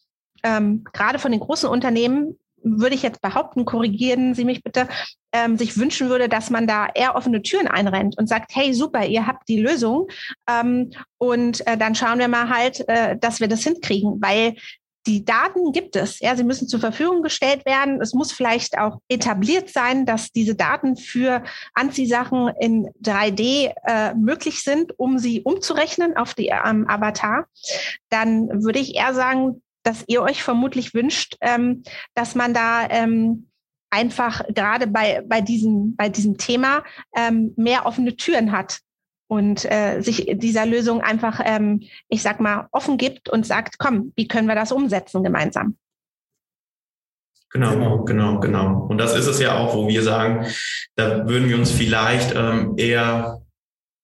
ähm, 0.42 0.84
gerade 0.92 1.18
von 1.18 1.32
den 1.32 1.40
großen 1.40 1.68
Unternehmen, 1.68 2.38
würde 2.62 2.94
ich 2.94 3.02
jetzt 3.02 3.22
behaupten, 3.22 3.64
korrigieren 3.64 4.34
Sie 4.34 4.44
mich 4.44 4.62
bitte, 4.62 4.86
ähm, 5.32 5.56
sich 5.56 5.78
wünschen 5.78 6.10
würde, 6.10 6.28
dass 6.28 6.50
man 6.50 6.66
da 6.66 6.88
eher 6.94 7.14
offene 7.14 7.40
Türen 7.40 7.68
einrennt 7.68 8.18
und 8.18 8.28
sagt, 8.28 8.54
hey, 8.54 8.74
super, 8.74 9.06
ihr 9.06 9.26
habt 9.26 9.48
die 9.48 9.60
Lösung 9.60 10.08
ähm, 10.46 10.90
und 11.16 11.66
äh, 11.66 11.78
dann 11.78 11.94
schauen 11.94 12.18
wir 12.18 12.28
mal 12.28 12.50
halt, 12.50 12.86
äh, 12.88 13.16
dass 13.16 13.40
wir 13.40 13.48
das 13.48 13.62
hinkriegen, 13.62 14.20
weil 14.20 14.56
die 15.06 15.24
Daten 15.24 15.72
gibt 15.72 15.96
es. 15.96 16.20
Ja, 16.20 16.36
sie 16.36 16.44
müssen 16.44 16.68
zur 16.68 16.80
Verfügung 16.80 17.22
gestellt 17.22 17.64
werden. 17.64 18.00
Es 18.00 18.12
muss 18.12 18.32
vielleicht 18.32 18.78
auch 18.78 18.98
etabliert 19.08 19.70
sein, 19.70 20.04
dass 20.06 20.30
diese 20.30 20.54
Daten 20.54 20.96
für 20.96 21.42
Anziehsachen 21.74 22.50
in 22.60 22.88
3D 23.02 23.72
äh, 23.86 24.14
möglich 24.14 24.62
sind, 24.62 24.98
um 24.98 25.18
sie 25.18 25.42
umzurechnen 25.42 26.16
auf 26.16 26.34
die 26.34 26.48
ähm, 26.48 26.88
Avatar. 26.88 27.46
Dann 28.10 28.62
würde 28.62 28.78
ich 28.78 28.94
eher 28.94 29.14
sagen, 29.14 29.62
dass 29.82 30.04
ihr 30.06 30.22
euch 30.22 30.42
vermutlich 30.42 30.92
wünscht, 30.92 31.36
ähm, 31.40 31.82
dass 32.14 32.34
man 32.34 32.52
da 32.52 32.86
ähm, 32.90 33.50
einfach 33.88 34.46
gerade 34.48 34.86
bei, 34.86 35.22
bei, 35.26 35.40
diesem, 35.40 35.96
bei 35.96 36.08
diesem 36.08 36.36
Thema 36.36 36.84
ähm, 37.16 37.54
mehr 37.56 37.86
offene 37.86 38.16
Türen 38.16 38.52
hat 38.52 38.80
und 39.30 39.64
äh, 39.70 40.00
sich 40.00 40.26
dieser 40.34 40.66
Lösung 40.66 41.02
einfach, 41.02 41.40
ähm, 41.44 41.84
ich 42.08 42.20
sag 42.20 42.40
mal, 42.40 42.66
offen 42.72 42.98
gibt 42.98 43.28
und 43.28 43.46
sagt, 43.46 43.78
komm, 43.78 44.12
wie 44.16 44.26
können 44.26 44.48
wir 44.48 44.56
das 44.56 44.72
umsetzen 44.72 45.22
gemeinsam? 45.22 45.76
Genau, 47.52 48.02
genau, 48.02 48.40
genau. 48.40 48.86
Und 48.88 48.98
das 48.98 49.14
ist 49.14 49.28
es 49.28 49.38
ja 49.38 49.56
auch, 49.56 49.76
wo 49.76 49.86
wir 49.86 50.02
sagen, 50.02 50.46
da 50.96 51.28
würden 51.28 51.48
wir 51.48 51.56
uns 51.56 51.70
vielleicht 51.70 52.34
ähm, 52.34 52.74
eher 52.76 53.40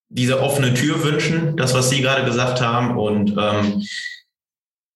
diese 0.09 0.41
offene 0.41 0.75
Tür 0.75 1.03
wünschen, 1.03 1.57
das, 1.57 1.75
was 1.75 1.91
Sie 1.91 2.03
gerade 2.03 2.25
gesagt 2.25 2.61
haben. 2.61 2.97
Und 2.97 3.35
ähm, 3.37 3.83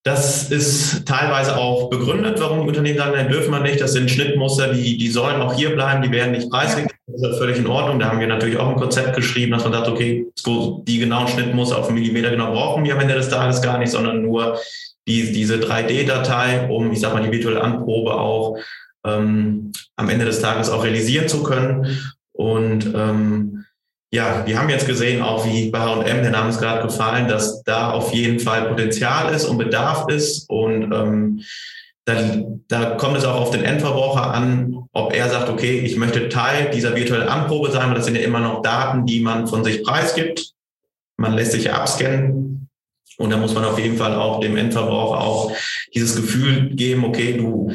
das 0.02 0.50
ist 0.50 1.06
teilweise 1.06 1.56
auch 1.58 1.90
begründet, 1.90 2.40
warum 2.40 2.62
die 2.62 2.68
Unternehmen 2.68 2.96
sagen, 2.96 3.12
nein, 3.14 3.28
dürfen 3.28 3.50
wir 3.50 3.60
nicht. 3.60 3.80
Das 3.80 3.92
sind 3.92 4.10
Schnittmuster, 4.10 4.72
die, 4.72 4.96
die 4.96 5.08
sollen 5.08 5.42
auch 5.42 5.52
hier 5.52 5.74
bleiben, 5.74 6.02
die 6.02 6.10
werden 6.10 6.32
nicht 6.32 6.50
preisgegeben. 6.50 6.96
Das 7.06 7.32
ist 7.32 7.38
völlig 7.38 7.58
in 7.58 7.66
Ordnung. 7.66 7.98
Da 7.98 8.08
haben 8.08 8.20
wir 8.20 8.26
natürlich 8.26 8.56
auch 8.56 8.68
ein 8.68 8.76
Konzept 8.76 9.14
geschrieben, 9.14 9.52
dass 9.52 9.64
man 9.64 9.74
sagt, 9.74 9.88
okay, 9.88 10.26
die 10.46 10.98
genauen 10.98 11.28
Schnittmuster 11.28 11.76
auf 11.76 11.88
einen 11.88 11.98
Millimeter 11.98 12.30
genau 12.30 12.52
brauchen 12.52 12.84
wir 12.84 12.94
am 12.94 13.00
Ende 13.00 13.14
des 13.14 13.28
Tages 13.28 13.60
gar 13.60 13.78
nicht, 13.78 13.90
sondern 13.90 14.22
nur 14.22 14.58
die, 15.06 15.32
diese 15.32 15.56
3D-Datei, 15.56 16.68
um, 16.68 16.92
ich 16.92 17.00
sag 17.00 17.12
mal, 17.12 17.22
die 17.22 17.32
virtuelle 17.32 17.60
Anprobe 17.60 18.14
auch 18.14 18.56
ähm, 19.04 19.72
am 19.96 20.08
Ende 20.08 20.24
des 20.24 20.40
Tages 20.40 20.70
auch 20.70 20.84
realisieren 20.84 21.28
zu 21.28 21.42
können. 21.42 22.14
Und 22.32 22.86
ähm, 22.94 23.66
ja, 24.12 24.44
wir 24.44 24.58
haben 24.58 24.68
jetzt 24.68 24.86
gesehen, 24.86 25.22
auch 25.22 25.46
wie 25.46 25.70
bei 25.70 25.78
H&M, 25.78 26.22
der 26.22 26.32
Name 26.32 26.50
ist 26.50 26.58
gerade 26.58 26.82
gefallen, 26.82 27.28
dass 27.28 27.62
da 27.62 27.92
auf 27.92 28.12
jeden 28.12 28.40
Fall 28.40 28.68
Potenzial 28.68 29.32
ist 29.32 29.44
und 29.44 29.58
Bedarf 29.58 30.08
ist 30.08 30.50
und 30.50 30.92
ähm, 30.92 31.42
da, 32.04 32.42
da 32.66 32.90
kommt 32.96 33.18
es 33.18 33.24
auch 33.24 33.40
auf 33.40 33.50
den 33.50 33.62
Endverbraucher 33.62 34.32
an, 34.34 34.88
ob 34.92 35.14
er 35.14 35.28
sagt, 35.28 35.48
okay, 35.48 35.78
ich 35.80 35.96
möchte 35.96 36.28
Teil 36.28 36.70
dieser 36.70 36.96
virtuellen 36.96 37.28
Anprobe 37.28 37.70
sein, 37.70 37.88
weil 37.88 37.96
das 37.96 38.06
sind 38.06 38.16
ja 38.16 38.22
immer 38.22 38.40
noch 38.40 38.62
Daten, 38.62 39.06
die 39.06 39.20
man 39.20 39.46
von 39.46 39.62
sich 39.62 39.84
preisgibt. 39.84 40.52
Man 41.16 41.34
lässt 41.34 41.52
sich 41.52 41.64
ja 41.64 41.74
abscannen 41.74 42.68
und 43.18 43.30
da 43.30 43.36
muss 43.36 43.54
man 43.54 43.64
auf 43.64 43.78
jeden 43.78 43.96
Fall 43.96 44.14
auch 44.14 44.40
dem 44.40 44.56
Endverbraucher 44.56 45.20
auch 45.20 45.52
dieses 45.94 46.16
Gefühl 46.16 46.74
geben, 46.74 47.04
okay, 47.04 47.34
du 47.34 47.72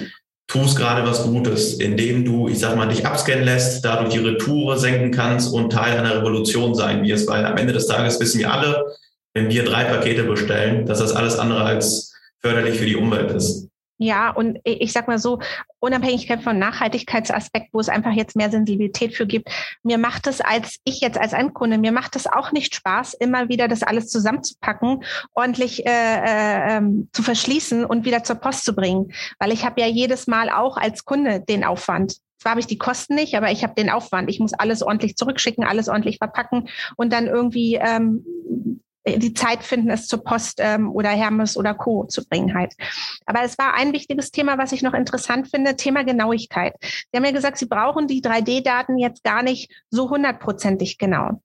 tust 0.48 0.78
gerade 0.78 1.08
was 1.08 1.24
Gutes, 1.24 1.76
indem 1.76 2.24
du, 2.24 2.48
ich 2.48 2.60
sag 2.60 2.76
mal, 2.76 2.88
dich 2.88 3.06
abscannen 3.06 3.46
lässt, 3.46 3.84
dadurch 3.84 4.14
die 4.14 4.20
Retoure 4.20 4.78
senken 4.78 5.12
kannst 5.12 5.54
und 5.54 5.72
Teil 5.72 5.98
einer 5.98 6.18
Revolution 6.18 6.76
sein 6.76 7.04
wirst, 7.04 7.28
weil 7.28 7.46
am 7.46 7.58
Ende 7.58 7.74
des 7.74 7.88
Tages 7.88 8.20
wissen 8.20 8.40
wir 8.40 8.54
alle, 8.54 8.96
wenn 9.34 9.50
wir 9.50 9.66
drei 9.66 9.84
Pakete 9.86 10.24
bestellen, 10.24 10.86
dass 10.86 11.00
das 11.00 11.14
alles 11.14 11.38
andere 11.38 11.64
als 11.64 12.14
förderlich 12.42 12.78
für 12.78 12.86
die 12.86 12.96
Umwelt 12.96 13.32
ist. 13.32 13.68
Ja, 13.98 14.32
und 14.32 14.60
ich 14.64 14.92
sag 14.92 15.08
mal 15.08 15.20
so, 15.20 15.40
Unabhängigkeit 15.80 16.42
von 16.42 16.60
Nachhaltigkeitsaspekt, 16.60 17.70
wo 17.72 17.80
es 17.80 17.88
einfach 17.88 18.12
jetzt 18.12 18.36
mehr 18.36 18.50
Sensibilität 18.50 19.14
für 19.16 19.26
gibt. 19.26 19.50
Mir 19.84 19.98
macht 19.98 20.28
es 20.28 20.42
als 20.42 20.80
ich 20.84 21.00
jetzt 21.00 21.18
als 21.18 21.32
Endkunde, 21.32 21.78
mir 21.78 21.94
macht 21.94 22.16
es 22.16 22.28
auch 22.28 22.52
nicht 22.52 22.76
Spaß, 22.76 23.14
immer 23.14 23.48
wieder 23.48 23.68
das 23.70 23.84
alles 23.84 24.10
zusammenzupacken, 24.10 25.04
ordentlich 25.34 25.86
äh, 25.86 25.90
äh, 25.90 26.78
ähm, 26.78 27.10
zu 27.14 27.24
verschließen 27.24 27.86
und 27.86 28.04
wieder 28.04 28.24
zur 28.24 28.36
Post 28.36 28.66
zu 28.66 28.76
bringen. 28.76 29.14
Weil 29.40 29.54
ich 29.54 29.64
habe 29.64 29.80
ja 29.80 29.88
jedes 29.88 30.28
Mal 30.28 30.50
auch 30.50 30.76
als 30.76 31.06
Kunde 31.06 31.40
den 31.40 31.64
Aufwand. 31.64 32.18
Zwar 32.38 32.52
habe 32.52 32.60
ich 32.60 32.68
die 32.68 32.78
Kosten 32.78 33.16
nicht, 33.16 33.36
aber 33.36 33.52
ich 33.52 33.64
habe 33.64 33.76
den 33.76 33.90
Aufwand. 33.90 34.30
Ich 34.30 34.40
muss 34.40 34.54
alles 34.54 34.84
ordentlich 34.84 35.16
zurückschicken, 35.16 35.64
alles 35.64 35.88
ordentlich 35.88 36.18
verpacken 36.18 36.68
und 36.98 37.14
dann 37.14 37.28
irgendwie 37.28 37.76
ähm, 37.76 38.26
die 39.06 39.34
Zeit 39.34 39.64
finden, 39.64 39.90
es 39.90 40.08
zur 40.08 40.24
Post 40.24 40.60
ähm, 40.60 40.92
oder 40.92 41.10
Hermes 41.10 41.58
oder 41.58 41.74
Co. 41.74 42.06
zu 42.06 42.28
bringen 42.28 42.56
halt. 42.56 42.74
Aber 43.26 43.44
es 43.44 43.58
war 43.58 43.76
ein 43.76 43.94
wichtiges 43.94 44.32
Thema, 44.32 44.58
was 44.58 44.72
ich 44.72 44.82
noch 44.82 44.94
interessant 44.94 45.50
finde, 45.50 45.76
Thema 45.76 46.04
Genauigkeit. 46.04 46.74
Sie 46.82 47.18
haben 47.18 47.26
ja 47.26 47.32
gesagt, 47.32 47.58
Sie 47.58 47.68
brauchen 47.68 48.08
die 48.08 48.22
3D-Daten 48.22 48.98
jetzt 48.98 49.24
gar 49.24 49.44
nicht 49.44 49.72
so 49.90 50.10
hundertprozentig 50.10 50.98
genau. 50.98 51.42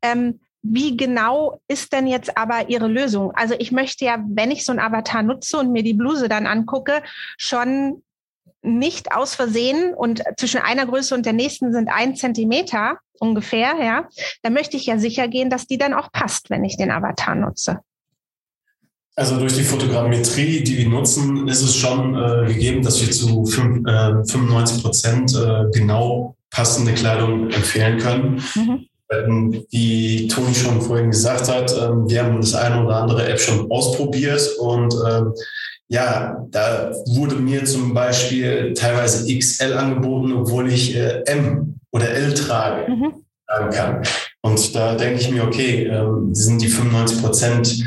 Ähm, 0.00 0.40
wie 0.62 0.96
genau 0.96 1.60
ist 1.66 1.92
denn 1.92 2.06
jetzt 2.06 2.36
aber 2.38 2.68
Ihre 2.68 2.86
Lösung? 2.86 3.32
Also 3.34 3.54
ich 3.58 3.72
möchte 3.72 4.04
ja, 4.04 4.22
wenn 4.28 4.50
ich 4.50 4.64
so 4.64 4.72
ein 4.72 4.78
Avatar 4.78 5.22
nutze 5.22 5.58
und 5.58 5.72
mir 5.72 5.82
die 5.82 5.94
Bluse 5.94 6.28
dann 6.28 6.46
angucke, 6.46 7.02
schon 7.36 8.02
nicht 8.62 9.12
aus 9.12 9.34
Versehen 9.34 9.92
und 9.92 10.22
zwischen 10.38 10.60
einer 10.60 10.86
Größe 10.86 11.14
und 11.14 11.26
der 11.26 11.32
nächsten 11.32 11.72
sind 11.72 11.88
ein 11.88 12.14
Zentimeter 12.14 12.98
ungefähr, 13.22 13.76
ja, 13.80 14.08
da 14.42 14.50
möchte 14.50 14.76
ich 14.76 14.86
ja 14.86 14.98
sicher 14.98 15.28
gehen, 15.28 15.48
dass 15.48 15.66
die 15.66 15.78
dann 15.78 15.94
auch 15.94 16.10
passt, 16.12 16.50
wenn 16.50 16.64
ich 16.64 16.76
den 16.76 16.90
Avatar 16.90 17.36
nutze. 17.36 17.78
Also 19.14 19.38
durch 19.38 19.54
die 19.54 19.62
Fotogrammetrie, 19.62 20.62
die 20.64 20.78
wir 20.78 20.88
nutzen, 20.88 21.46
ist 21.46 21.62
es 21.62 21.76
schon 21.76 22.16
äh, 22.16 22.46
gegeben, 22.46 22.82
dass 22.82 23.00
wir 23.00 23.10
zu 23.10 23.44
fünf, 23.44 23.86
äh, 23.86 24.24
95 24.24 24.82
Prozent 24.82 25.34
äh, 25.34 25.70
genau 25.72 26.34
passende 26.50 26.92
Kleidung 26.92 27.50
empfehlen 27.50 27.98
können. 27.98 28.42
Mhm. 28.54 28.86
Wie 29.70 30.26
Toni 30.28 30.54
schon 30.54 30.80
vorhin 30.80 31.10
gesagt 31.10 31.46
hat, 31.48 31.70
ähm, 31.78 32.08
wir 32.08 32.24
haben 32.24 32.40
das 32.40 32.54
eine 32.54 32.82
oder 32.82 32.96
andere 32.96 33.28
App 33.28 33.38
schon 33.38 33.70
ausprobiert 33.70 34.42
und 34.58 34.94
ähm, 35.06 35.34
ja, 35.88 36.46
da 36.50 36.90
wurde 37.08 37.34
mir 37.34 37.66
zum 37.66 37.92
Beispiel 37.92 38.72
teilweise 38.72 39.26
XL 39.38 39.74
angeboten, 39.74 40.32
obwohl 40.32 40.72
ich 40.72 40.96
äh, 40.96 41.22
M 41.26 41.78
oder 41.92 42.10
L 42.10 42.34
trage. 42.34 42.90
Mhm. 42.90 43.24
Kann. 43.70 44.02
Und 44.40 44.74
da 44.74 44.94
denke 44.94 45.20
ich 45.20 45.30
mir, 45.30 45.44
okay, 45.44 45.84
ähm, 45.84 46.34
sind 46.34 46.62
die 46.62 46.68
95 46.68 47.20
Prozent 47.20 47.84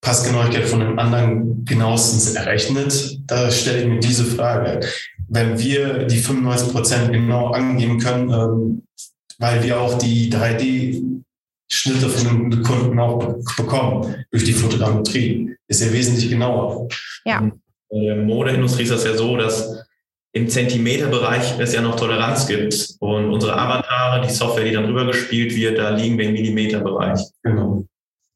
Passgenauigkeit 0.00 0.64
von 0.64 0.80
den 0.80 0.98
anderen 0.98 1.64
genauestens 1.64 2.34
errechnet? 2.34 3.18
Da 3.26 3.50
stelle 3.50 3.82
ich 3.82 3.88
mir 3.88 4.00
diese 4.00 4.24
Frage. 4.24 4.80
Wenn 5.28 5.58
wir 5.58 6.04
die 6.04 6.16
95 6.16 6.72
Prozent 6.72 7.12
genau 7.12 7.48
angeben 7.48 7.98
können, 7.98 8.30
ähm, 8.30 8.82
weil 9.38 9.62
wir 9.62 9.80
auch 9.80 9.98
die 9.98 10.30
3D-Schnitte 10.30 12.08
von 12.08 12.50
den 12.50 12.62
Kunden 12.62 12.98
auch 12.98 13.36
bekommen 13.56 14.24
durch 14.30 14.44
die 14.44 14.52
Fotogrammetrie, 14.52 15.54
ist 15.68 15.82
ja 15.82 15.92
wesentlich 15.92 16.30
genauer. 16.30 16.88
Ja. 17.24 17.50
In 17.90 18.02
der 18.02 18.16
Modeindustrie 18.16 18.84
ist 18.84 18.92
das 18.92 19.04
ja 19.04 19.14
so, 19.14 19.36
dass 19.36 19.84
im 20.32 20.48
Zentimeterbereich 20.48 21.58
es 21.58 21.74
ja 21.74 21.82
noch 21.82 21.96
Toleranz 21.96 22.46
gibt. 22.46 22.96
Und 23.00 23.30
unsere 23.30 23.56
Avatare, 23.56 24.26
die 24.26 24.32
Software, 24.32 24.64
die 24.64 24.72
dann 24.72 24.84
drüber 24.84 25.04
gespielt 25.06 25.54
wird, 25.54 25.78
da 25.78 25.90
liegen 25.90 26.18
wir 26.18 26.26
im 26.26 26.32
Millimeterbereich. 26.32 27.20
Genau. 27.42 27.84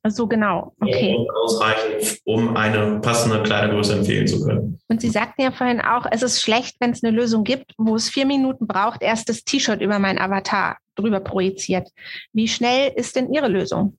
So 0.09 0.26
genau, 0.26 0.72
okay. 0.80 1.16
Und 1.16 1.28
ausreichend, 1.30 2.20
um 2.24 2.56
eine 2.56 3.00
passende 3.00 3.42
Kleidergröße 3.42 3.94
empfehlen 3.94 4.26
zu 4.26 4.44
können. 4.44 4.78
Und 4.88 5.00
Sie 5.00 5.09
sagten 5.11 5.42
ja 5.42 5.50
vorhin 5.50 5.80
auch, 5.80 6.06
es 6.09 6.22
ist 6.22 6.40
schlecht, 6.40 6.76
wenn 6.78 6.92
es 6.92 7.02
eine 7.02 7.16
Lösung 7.16 7.42
gibt, 7.42 7.72
wo 7.76 7.96
es 7.96 8.09
vier 8.09 8.24
Minuten 8.24 8.68
braucht, 8.68 9.02
erst 9.02 9.28
das 9.28 9.42
T-Shirt 9.42 9.80
über 9.80 9.98
mein 9.98 10.18
Avatar 10.18 10.76
drüber 10.94 11.18
projiziert. 11.20 11.88
Wie 12.32 12.46
schnell 12.46 12.92
ist 12.94 13.16
denn 13.16 13.32
Ihre 13.32 13.48
Lösung? 13.48 13.98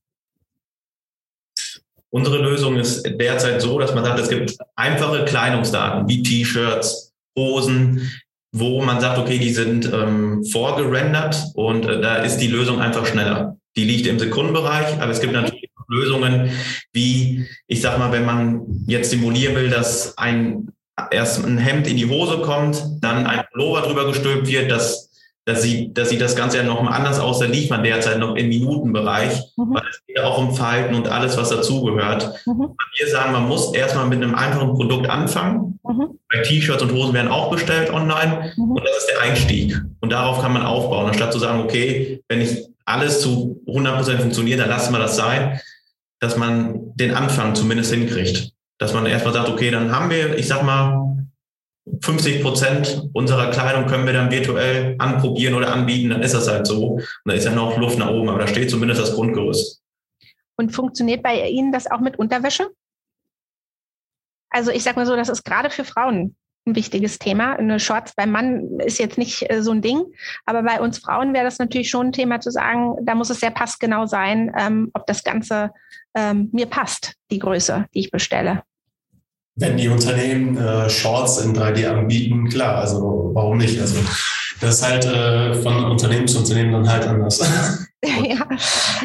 Unsere 2.09 2.37
Lösung 2.37 2.77
ist 2.77 3.03
derzeit 3.03 3.61
so, 3.61 3.77
dass 3.77 3.93
man 3.93 4.05
sagt, 4.05 4.19
es 4.19 4.29
gibt 4.29 4.57
einfache 4.77 5.25
Kleidungsdaten 5.25 6.07
wie 6.07 6.23
T-Shirts, 6.23 7.06
Hosen, 7.37 8.11
wo 8.51 8.81
man 8.81 8.99
sagt, 8.99 9.19
okay, 9.19 9.39
die 9.39 9.51
sind 9.51 9.91
ähm, 9.93 10.43
vorgerendert 10.45 11.37
und 11.53 11.85
äh, 11.85 12.01
da 12.01 12.17
ist 12.17 12.39
die 12.39 12.47
Lösung 12.47 12.81
einfach 12.81 13.05
schneller. 13.05 13.57
Die 13.77 13.85
liegt 13.85 14.07
im 14.07 14.19
Sekundenbereich, 14.19 14.99
aber 14.99 15.11
es 15.11 15.21
gibt 15.21 15.33
natürlich 15.33 15.67
Lösungen 15.87 16.51
wie, 16.91 17.45
ich 17.67 17.81
sag 17.81 17.97
mal, 17.97 18.11
wenn 18.11 18.25
man 18.25 18.61
jetzt 18.87 19.09
simulieren 19.09 19.55
will, 19.55 19.69
dass 19.69 20.17
ein 20.17 20.69
erst 21.11 21.45
ein 21.45 21.57
Hemd 21.57 21.87
in 21.87 21.97
die 21.97 22.09
Hose 22.09 22.39
kommt, 22.39 22.83
dann 23.01 23.27
ein 23.27 23.45
Pullover 23.51 23.81
drüber 23.83 24.07
gestülpt 24.07 24.47
wird, 24.47 24.71
dass 24.71 25.06
dass 25.47 25.61
sie, 25.61 25.93
dass 25.93 26.09
sie 26.09 26.17
das 26.17 26.35
Ganze 26.35 26.57
ja 26.57 26.63
nochmal 26.63 26.93
anders 26.93 27.21
aus, 27.21 27.39
da 27.39 27.45
liegt 27.45 27.69
man 27.69 27.81
derzeit 27.81 28.19
noch 28.19 28.35
im 28.35 28.49
Minutenbereich, 28.49 29.53
mhm. 29.55 29.75
weil 29.75 29.83
es 29.89 30.05
geht 30.05 30.19
auch 30.19 30.37
um 30.37 30.53
Verhalten 30.53 30.93
und 30.93 31.07
alles, 31.07 31.37
was 31.37 31.49
dazugehört. 31.49 32.33
Mhm. 32.45 32.75
Wir 32.97 33.07
sagen, 33.07 33.31
man 33.31 33.47
muss 33.47 33.73
erstmal 33.73 34.07
mit 34.07 34.21
einem 34.21 34.35
einfachen 34.35 34.73
Produkt 34.73 35.09
anfangen. 35.09 35.79
Mhm. 35.87 36.19
Bei 36.29 36.41
T-Shirts 36.41 36.83
und 36.83 36.91
Hosen 36.91 37.13
werden 37.13 37.31
auch 37.31 37.49
bestellt 37.49 37.89
online 37.91 38.51
mhm. 38.57 38.71
und 38.71 38.83
das 38.83 38.97
ist 38.97 39.07
der 39.09 39.21
Einstieg. 39.21 39.81
Und 40.01 40.11
darauf 40.11 40.41
kann 40.41 40.51
man 40.51 40.63
aufbauen, 40.63 41.07
anstatt 41.07 41.31
zu 41.31 41.39
sagen, 41.39 41.61
okay, 41.61 42.21
wenn 42.27 42.41
ich 42.41 42.67
alles 42.83 43.21
zu 43.21 43.63
100% 43.67 44.17
funktioniert, 44.17 44.59
dann 44.59 44.69
lassen 44.69 44.91
wir 44.91 44.99
das 44.99 45.15
sein, 45.15 45.61
dass 46.19 46.35
man 46.35 46.93
den 46.95 47.13
Anfang 47.13 47.55
zumindest 47.55 47.93
hinkriegt. 47.93 48.51
Dass 48.79 48.93
man 48.93 49.05
erstmal 49.05 49.33
sagt, 49.33 49.47
okay, 49.47 49.71
dann 49.71 49.95
haben 49.95 50.09
wir, 50.09 50.37
ich 50.37 50.47
sag 50.47 50.63
mal, 50.63 51.16
50 52.01 52.41
Prozent 52.41 53.09
unserer 53.13 53.51
Kleidung 53.51 53.85
können 53.87 54.05
wir 54.05 54.13
dann 54.13 54.31
virtuell 54.31 54.95
anprobieren 54.99 55.53
oder 55.55 55.73
anbieten, 55.73 56.09
dann 56.09 56.21
ist 56.21 56.33
das 56.33 56.47
halt 56.47 56.67
so. 56.67 56.95
Und 56.95 57.03
da 57.25 57.33
ist 57.33 57.45
ja 57.45 57.51
noch 57.51 57.77
Luft 57.77 57.97
nach 57.97 58.09
oben, 58.09 58.29
aber 58.29 58.39
da 58.39 58.47
steht 58.47 58.69
zumindest 58.69 59.01
das 59.01 59.13
Grundgerüst. 59.13 59.81
Und 60.57 60.71
funktioniert 60.71 61.23
bei 61.23 61.47
Ihnen 61.47 61.71
das 61.71 61.89
auch 61.89 61.99
mit 61.99 62.17
Unterwäsche? 62.17 62.69
Also 64.49 64.71
ich 64.71 64.83
sage 64.83 64.97
mal 64.97 65.05
so, 65.05 65.15
das 65.15 65.29
ist 65.29 65.43
gerade 65.43 65.69
für 65.69 65.83
Frauen 65.83 66.35
ein 66.65 66.75
wichtiges 66.75 67.19
Thema. 67.19 67.53
Eine 67.53 67.79
Shorts 67.79 68.13
beim 68.15 68.31
Mann 68.31 68.79
ist 68.79 68.99
jetzt 68.99 69.17
nicht 69.17 69.49
äh, 69.49 69.61
so 69.61 69.71
ein 69.71 69.81
Ding, 69.81 70.03
aber 70.45 70.63
bei 70.63 70.81
uns 70.81 70.97
Frauen 70.97 71.33
wäre 71.33 71.45
das 71.45 71.59
natürlich 71.59 71.89
schon 71.89 72.07
ein 72.07 72.11
Thema 72.11 72.39
zu 72.39 72.51
sagen, 72.51 72.95
da 73.03 73.15
muss 73.15 73.29
es 73.29 73.39
sehr 73.39 73.51
passgenau 73.51 74.05
sein, 74.05 74.51
ähm, 74.57 74.89
ob 74.93 75.05
das 75.07 75.23
Ganze 75.23 75.71
ähm, 76.15 76.49
mir 76.51 76.65
passt, 76.65 77.13
die 77.31 77.39
Größe, 77.39 77.85
die 77.93 77.99
ich 77.99 78.11
bestelle 78.11 78.63
wenn 79.57 79.75
die 79.75 79.89
Unternehmen 79.89 80.57
äh, 80.57 80.89
Shorts 80.89 81.39
in 81.39 81.55
3D 81.55 81.87
anbieten, 81.87 82.47
klar, 82.47 82.77
also 82.77 83.31
warum 83.33 83.57
nicht? 83.57 83.79
Also 83.81 83.97
das 84.61 84.75
ist 84.75 84.87
halt 84.87 85.05
äh, 85.05 85.53
von 85.55 85.85
Unternehmen 85.85 86.27
zu 86.27 86.39
Unternehmen 86.39 86.71
dann 86.71 86.89
halt 86.89 87.07
anders. 87.07 87.39
ja. 88.03 88.47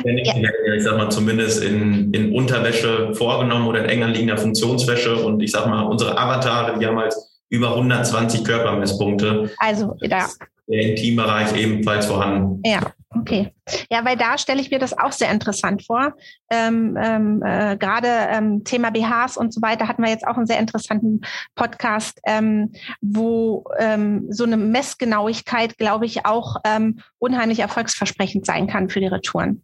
Ich 0.05 0.85
sag 0.85 0.97
mal, 0.97 1.11
zumindest 1.11 1.62
in, 1.62 2.12
in 2.12 2.35
Unterwäsche 2.35 3.15
vorgenommen 3.15 3.67
oder 3.67 3.85
in 3.85 3.88
enger 3.88 4.09
liegender 4.09 4.37
Funktionswäsche 4.37 5.17
und 5.17 5.43
ich 5.43 5.51
sag 5.51 5.67
mal, 5.67 5.83
unsere 5.85 6.17
Avatare, 6.17 6.79
die 6.79 6.87
haben 6.87 6.99
halt 6.99 7.15
über 7.49 7.71
120 7.71 8.45
Körpermesspunkte. 8.45 9.51
Also, 9.59 9.97
da. 10.01 10.29
Der 10.67 10.91
Intimbereich 10.91 11.55
ebenfalls 11.57 12.07
vorhanden. 12.07 12.62
Ja. 12.65 12.81
Okay. 13.14 13.53
Ja, 13.90 14.05
weil 14.05 14.16
da 14.16 14.38
stelle 14.38 14.61
ich 14.61 14.70
mir 14.70 14.79
das 14.79 14.96
auch 14.96 15.12
sehr 15.12 15.31
interessant 15.31 15.85
vor. 15.85 16.14
Ähm, 16.51 16.96
ähm, 17.01 17.42
äh, 17.42 17.77
Gerade 17.77 18.09
ähm, 18.09 18.64
Thema 18.64 18.90
BHs 18.90 19.37
und 19.37 19.53
so 19.53 19.61
weiter 19.61 19.87
hatten 19.87 20.03
wir 20.03 20.11
jetzt 20.11 20.27
auch 20.27 20.37
einen 20.37 20.46
sehr 20.46 20.59
interessanten 20.59 21.20
Podcast, 21.55 22.20
ähm, 22.27 22.72
wo 23.01 23.64
ähm, 23.79 24.27
so 24.31 24.44
eine 24.44 24.57
Messgenauigkeit, 24.57 25.77
glaube 25.77 26.07
ich, 26.07 26.25
auch 26.25 26.57
ähm, 26.64 27.01
unheimlich 27.18 27.59
erfolgsversprechend 27.59 28.46
sein 28.46 28.66
kann 28.66 28.88
für 28.88 29.01
die 29.01 29.07
Retouren. 29.07 29.62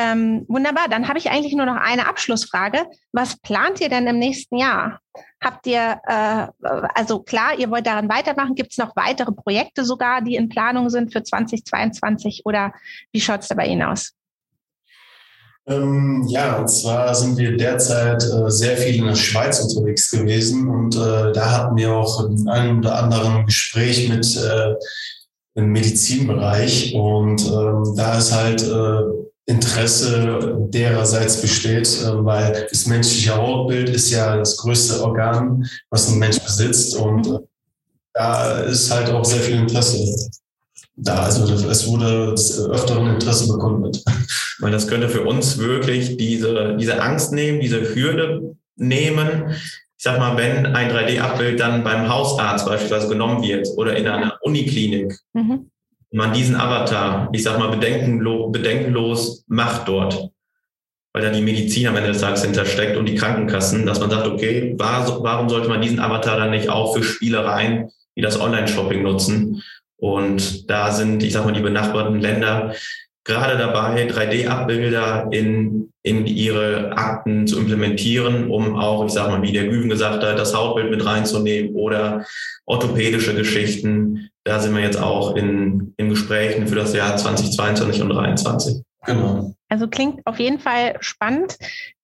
Ähm, 0.00 0.44
wunderbar, 0.46 0.86
dann 0.88 1.08
habe 1.08 1.18
ich 1.18 1.28
eigentlich 1.28 1.54
nur 1.54 1.66
noch 1.66 1.74
eine 1.74 2.06
Abschlussfrage. 2.06 2.84
Was 3.10 3.36
plant 3.36 3.80
ihr 3.80 3.88
denn 3.88 4.06
im 4.06 4.20
nächsten 4.20 4.56
Jahr? 4.56 5.00
Habt 5.42 5.66
ihr, 5.66 6.00
äh, 6.06 6.46
also 6.94 7.18
klar, 7.18 7.58
ihr 7.58 7.68
wollt 7.68 7.88
daran 7.88 8.08
weitermachen, 8.08 8.54
gibt 8.54 8.70
es 8.70 8.78
noch 8.78 8.94
weitere 8.94 9.32
Projekte 9.32 9.84
sogar, 9.84 10.22
die 10.22 10.36
in 10.36 10.48
Planung 10.48 10.88
sind 10.88 11.12
für 11.12 11.24
2022 11.24 12.42
oder 12.44 12.72
wie 13.10 13.20
schaut 13.20 13.40
es 13.40 13.48
da 13.48 13.56
bei 13.56 13.66
Ihnen 13.66 13.82
aus? 13.82 14.12
Ähm, 15.66 16.24
ja, 16.28 16.56
und 16.56 16.68
zwar 16.68 17.12
sind 17.16 17.36
wir 17.36 17.56
derzeit 17.56 18.22
äh, 18.22 18.50
sehr 18.50 18.76
viel 18.76 19.00
in 19.00 19.06
der 19.06 19.16
Schweiz 19.16 19.60
unterwegs 19.60 20.12
gewesen 20.12 20.68
und 20.68 20.94
äh, 20.94 21.32
da 21.32 21.50
hatten 21.50 21.76
wir 21.76 21.92
auch 21.92 22.24
in 22.24 22.48
einem 22.48 22.78
oder 22.78 23.02
anderen 23.02 23.46
Gespräch 23.46 24.08
mit 24.08 24.36
äh, 24.36 24.74
im 25.56 25.72
Medizinbereich 25.72 26.94
und 26.94 27.44
ähm, 27.46 27.94
da 27.96 28.16
ist 28.16 28.32
halt 28.32 28.62
äh, 28.62 29.02
Interesse 29.48 30.68
dererseits 30.68 31.40
besteht, 31.40 31.88
äh, 32.02 32.24
weil 32.24 32.66
das 32.68 32.86
menschliche 32.86 33.34
Hautbild 33.34 33.88
ist 33.88 34.10
ja 34.10 34.36
das 34.36 34.58
größte 34.58 35.02
Organ, 35.02 35.66
was 35.90 36.08
ein 36.08 36.18
Mensch 36.18 36.38
besitzt 36.38 36.94
und 36.94 37.26
äh, 37.26 37.38
da 38.12 38.60
ist 38.60 38.90
halt 38.90 39.08
auch 39.10 39.24
sehr 39.24 39.40
viel 39.40 39.56
Interesse 39.56 40.30
da. 40.96 41.22
Also 41.22 41.44
es 41.68 41.86
wurde 41.86 42.34
öfteren 42.70 43.14
Interesse 43.14 43.48
bekundet. 43.48 44.02
Weil 44.58 44.72
das 44.72 44.88
könnte 44.88 45.08
für 45.08 45.22
uns 45.22 45.56
wirklich 45.58 46.16
diese, 46.16 46.76
diese 46.78 47.00
Angst 47.00 47.32
nehmen, 47.32 47.60
diese 47.60 47.94
Hürde 47.94 48.56
nehmen. 48.74 49.50
Ich 49.50 50.02
sag 50.02 50.18
mal, 50.18 50.36
wenn 50.36 50.66
ein 50.66 50.90
3D-Abbild 50.90 51.60
dann 51.60 51.84
beim 51.84 52.08
Hausarzt 52.08 52.66
beispielsweise 52.66 53.08
genommen 53.08 53.40
wird 53.42 53.68
oder 53.76 53.96
in 53.96 54.08
einer 54.08 54.36
Uniklinik, 54.42 55.16
mhm 55.32 55.70
man 56.10 56.32
diesen 56.32 56.56
Avatar, 56.56 57.28
ich 57.32 57.42
sag 57.42 57.58
mal, 57.58 57.68
bedenkenlos, 57.68 58.52
bedenkenlos 58.52 59.44
macht 59.46 59.88
dort, 59.88 60.30
weil 61.12 61.22
da 61.22 61.30
die 61.30 61.42
Medizin 61.42 61.86
am 61.86 61.96
Ende 61.96 62.12
des 62.12 62.20
Tages 62.20 62.44
hintersteckt 62.44 62.96
und 62.96 63.06
die 63.06 63.14
Krankenkassen, 63.14 63.86
dass 63.86 64.00
man 64.00 64.10
sagt, 64.10 64.26
okay, 64.26 64.74
warum 64.78 65.48
sollte 65.48 65.68
man 65.68 65.82
diesen 65.82 66.00
Avatar 66.00 66.38
dann 66.38 66.50
nicht 66.50 66.68
auch 66.68 66.94
für 66.94 67.02
Spielereien 67.02 67.90
wie 68.14 68.22
das 68.22 68.40
Online-Shopping 68.40 69.02
nutzen? 69.02 69.62
Und 69.96 70.70
da 70.70 70.92
sind, 70.92 71.22
ich 71.22 71.32
sag 71.32 71.44
mal, 71.44 71.52
die 71.52 71.60
benachbarten 71.60 72.20
Länder 72.20 72.74
gerade 73.28 73.58
dabei, 73.58 74.08
3D-Abbilder 74.08 75.28
in, 75.32 75.92
in 76.02 76.26
ihre 76.26 76.96
Akten 76.96 77.46
zu 77.46 77.58
implementieren, 77.58 78.50
um 78.50 78.76
auch, 78.76 79.04
ich 79.04 79.12
sag 79.12 79.28
mal, 79.28 79.42
wie 79.42 79.52
der 79.52 79.68
Güven 79.68 79.90
gesagt 79.90 80.24
hat, 80.24 80.38
das 80.38 80.54
Hautbild 80.54 80.90
mit 80.90 81.04
reinzunehmen 81.04 81.74
oder 81.74 82.24
orthopädische 82.64 83.34
Geschichten. 83.34 84.30
Da 84.48 84.60
sind 84.60 84.74
wir 84.74 84.82
jetzt 84.82 84.98
auch 84.98 85.36
in, 85.36 85.92
in 85.98 86.08
Gesprächen 86.08 86.68
für 86.68 86.74
das 86.74 86.94
Jahr 86.94 87.14
2022 87.14 88.00
und 88.00 88.08
2023. 88.08 88.82
Genau. 89.04 89.54
Also 89.68 89.86
klingt 89.86 90.26
auf 90.26 90.38
jeden 90.38 90.58
Fall 90.58 90.96
spannend. 91.00 91.56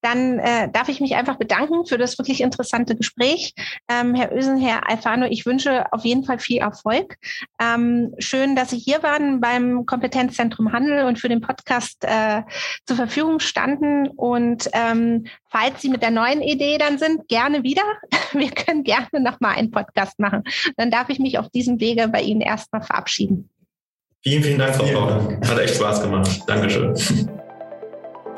Dann 0.03 0.39
äh, 0.39 0.71
darf 0.71 0.91
ich 0.91 1.01
mich 1.01 1.17
einfach 1.17 1.37
bedanken 1.37 1.87
für 1.87 1.97
das 1.97 2.19
wirklich 2.19 2.43
interessante 2.43 2.95
Gespräch. 2.95 3.55
Ähm, 3.89 4.15
Herr 4.15 4.33
Ösen, 4.37 4.59
Herr 4.59 4.89
Alfano, 4.89 5.27
ich 5.27 5.47
wünsche 5.47 5.91
auf 5.93 6.05
jeden 6.05 6.25
Fall 6.25 6.39
viel 6.39 6.59
Erfolg. 6.59 7.17
Ähm, 7.59 8.15
schön, 8.19 8.55
dass 8.55 8.71
Sie 8.71 8.79
hier 8.79 9.03
waren 9.03 9.41
beim 9.41 9.87
Kompetenzzentrum 9.87 10.73
Handel 10.73 11.07
und 11.07 11.19
für 11.19 11.31
den 11.31 11.41
Podcast 11.41 12.05
äh, 12.05 12.43
zur 12.87 12.97
Verfügung 12.97 13.41
standen. 13.41 14.09
Und 14.09 14.69
ähm, 14.75 15.27
falls 15.49 15.81
Sie 15.81 15.89
mit 15.89 16.03
der 16.03 16.11
neuen 16.11 16.43
Idee 16.43 16.77
dann 16.77 16.99
sind, 16.99 17.29
gerne 17.29 17.63
wieder. 17.63 17.83
Wir 18.33 18.51
können 18.51 18.85
gerne 18.85 19.21
nochmal 19.21 19.57
einen 19.57 19.71
Podcast 19.71 20.19
machen. 20.19 20.45
Dann 20.77 20.91
darf 20.91 21.09
ich 21.09 21.19
mich 21.19 21.39
auf 21.39 21.49
diesem 21.49 21.81
Wege 21.81 22.09
bei 22.09 22.21
Ihnen 22.21 22.43
erstmal 22.43 22.83
verabschieden. 22.83 23.49
Vielen, 24.27 24.43
vielen 24.43 24.59
Dank, 24.59 24.75
Frau 24.75 24.87
Braun. 24.87 25.39
Hat 25.47 25.59
echt 25.59 25.75
Spaß 25.75 26.01
gemacht. 26.01 26.41
Dankeschön. 26.47 26.95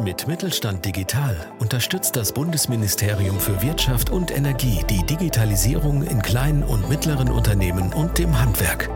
Mit 0.02 0.26
Mittelstand 0.26 0.84
Digital 0.84 1.36
unterstützt 1.60 2.16
das 2.16 2.32
Bundesministerium 2.32 3.38
für 3.38 3.62
Wirtschaft 3.62 4.10
und 4.10 4.36
Energie 4.36 4.80
die 4.90 5.06
Digitalisierung 5.06 6.02
in 6.02 6.20
kleinen 6.22 6.64
und 6.64 6.88
mittleren 6.88 7.30
Unternehmen 7.30 7.92
und 7.92 8.18
dem 8.18 8.36
Handwerk. 8.36 8.90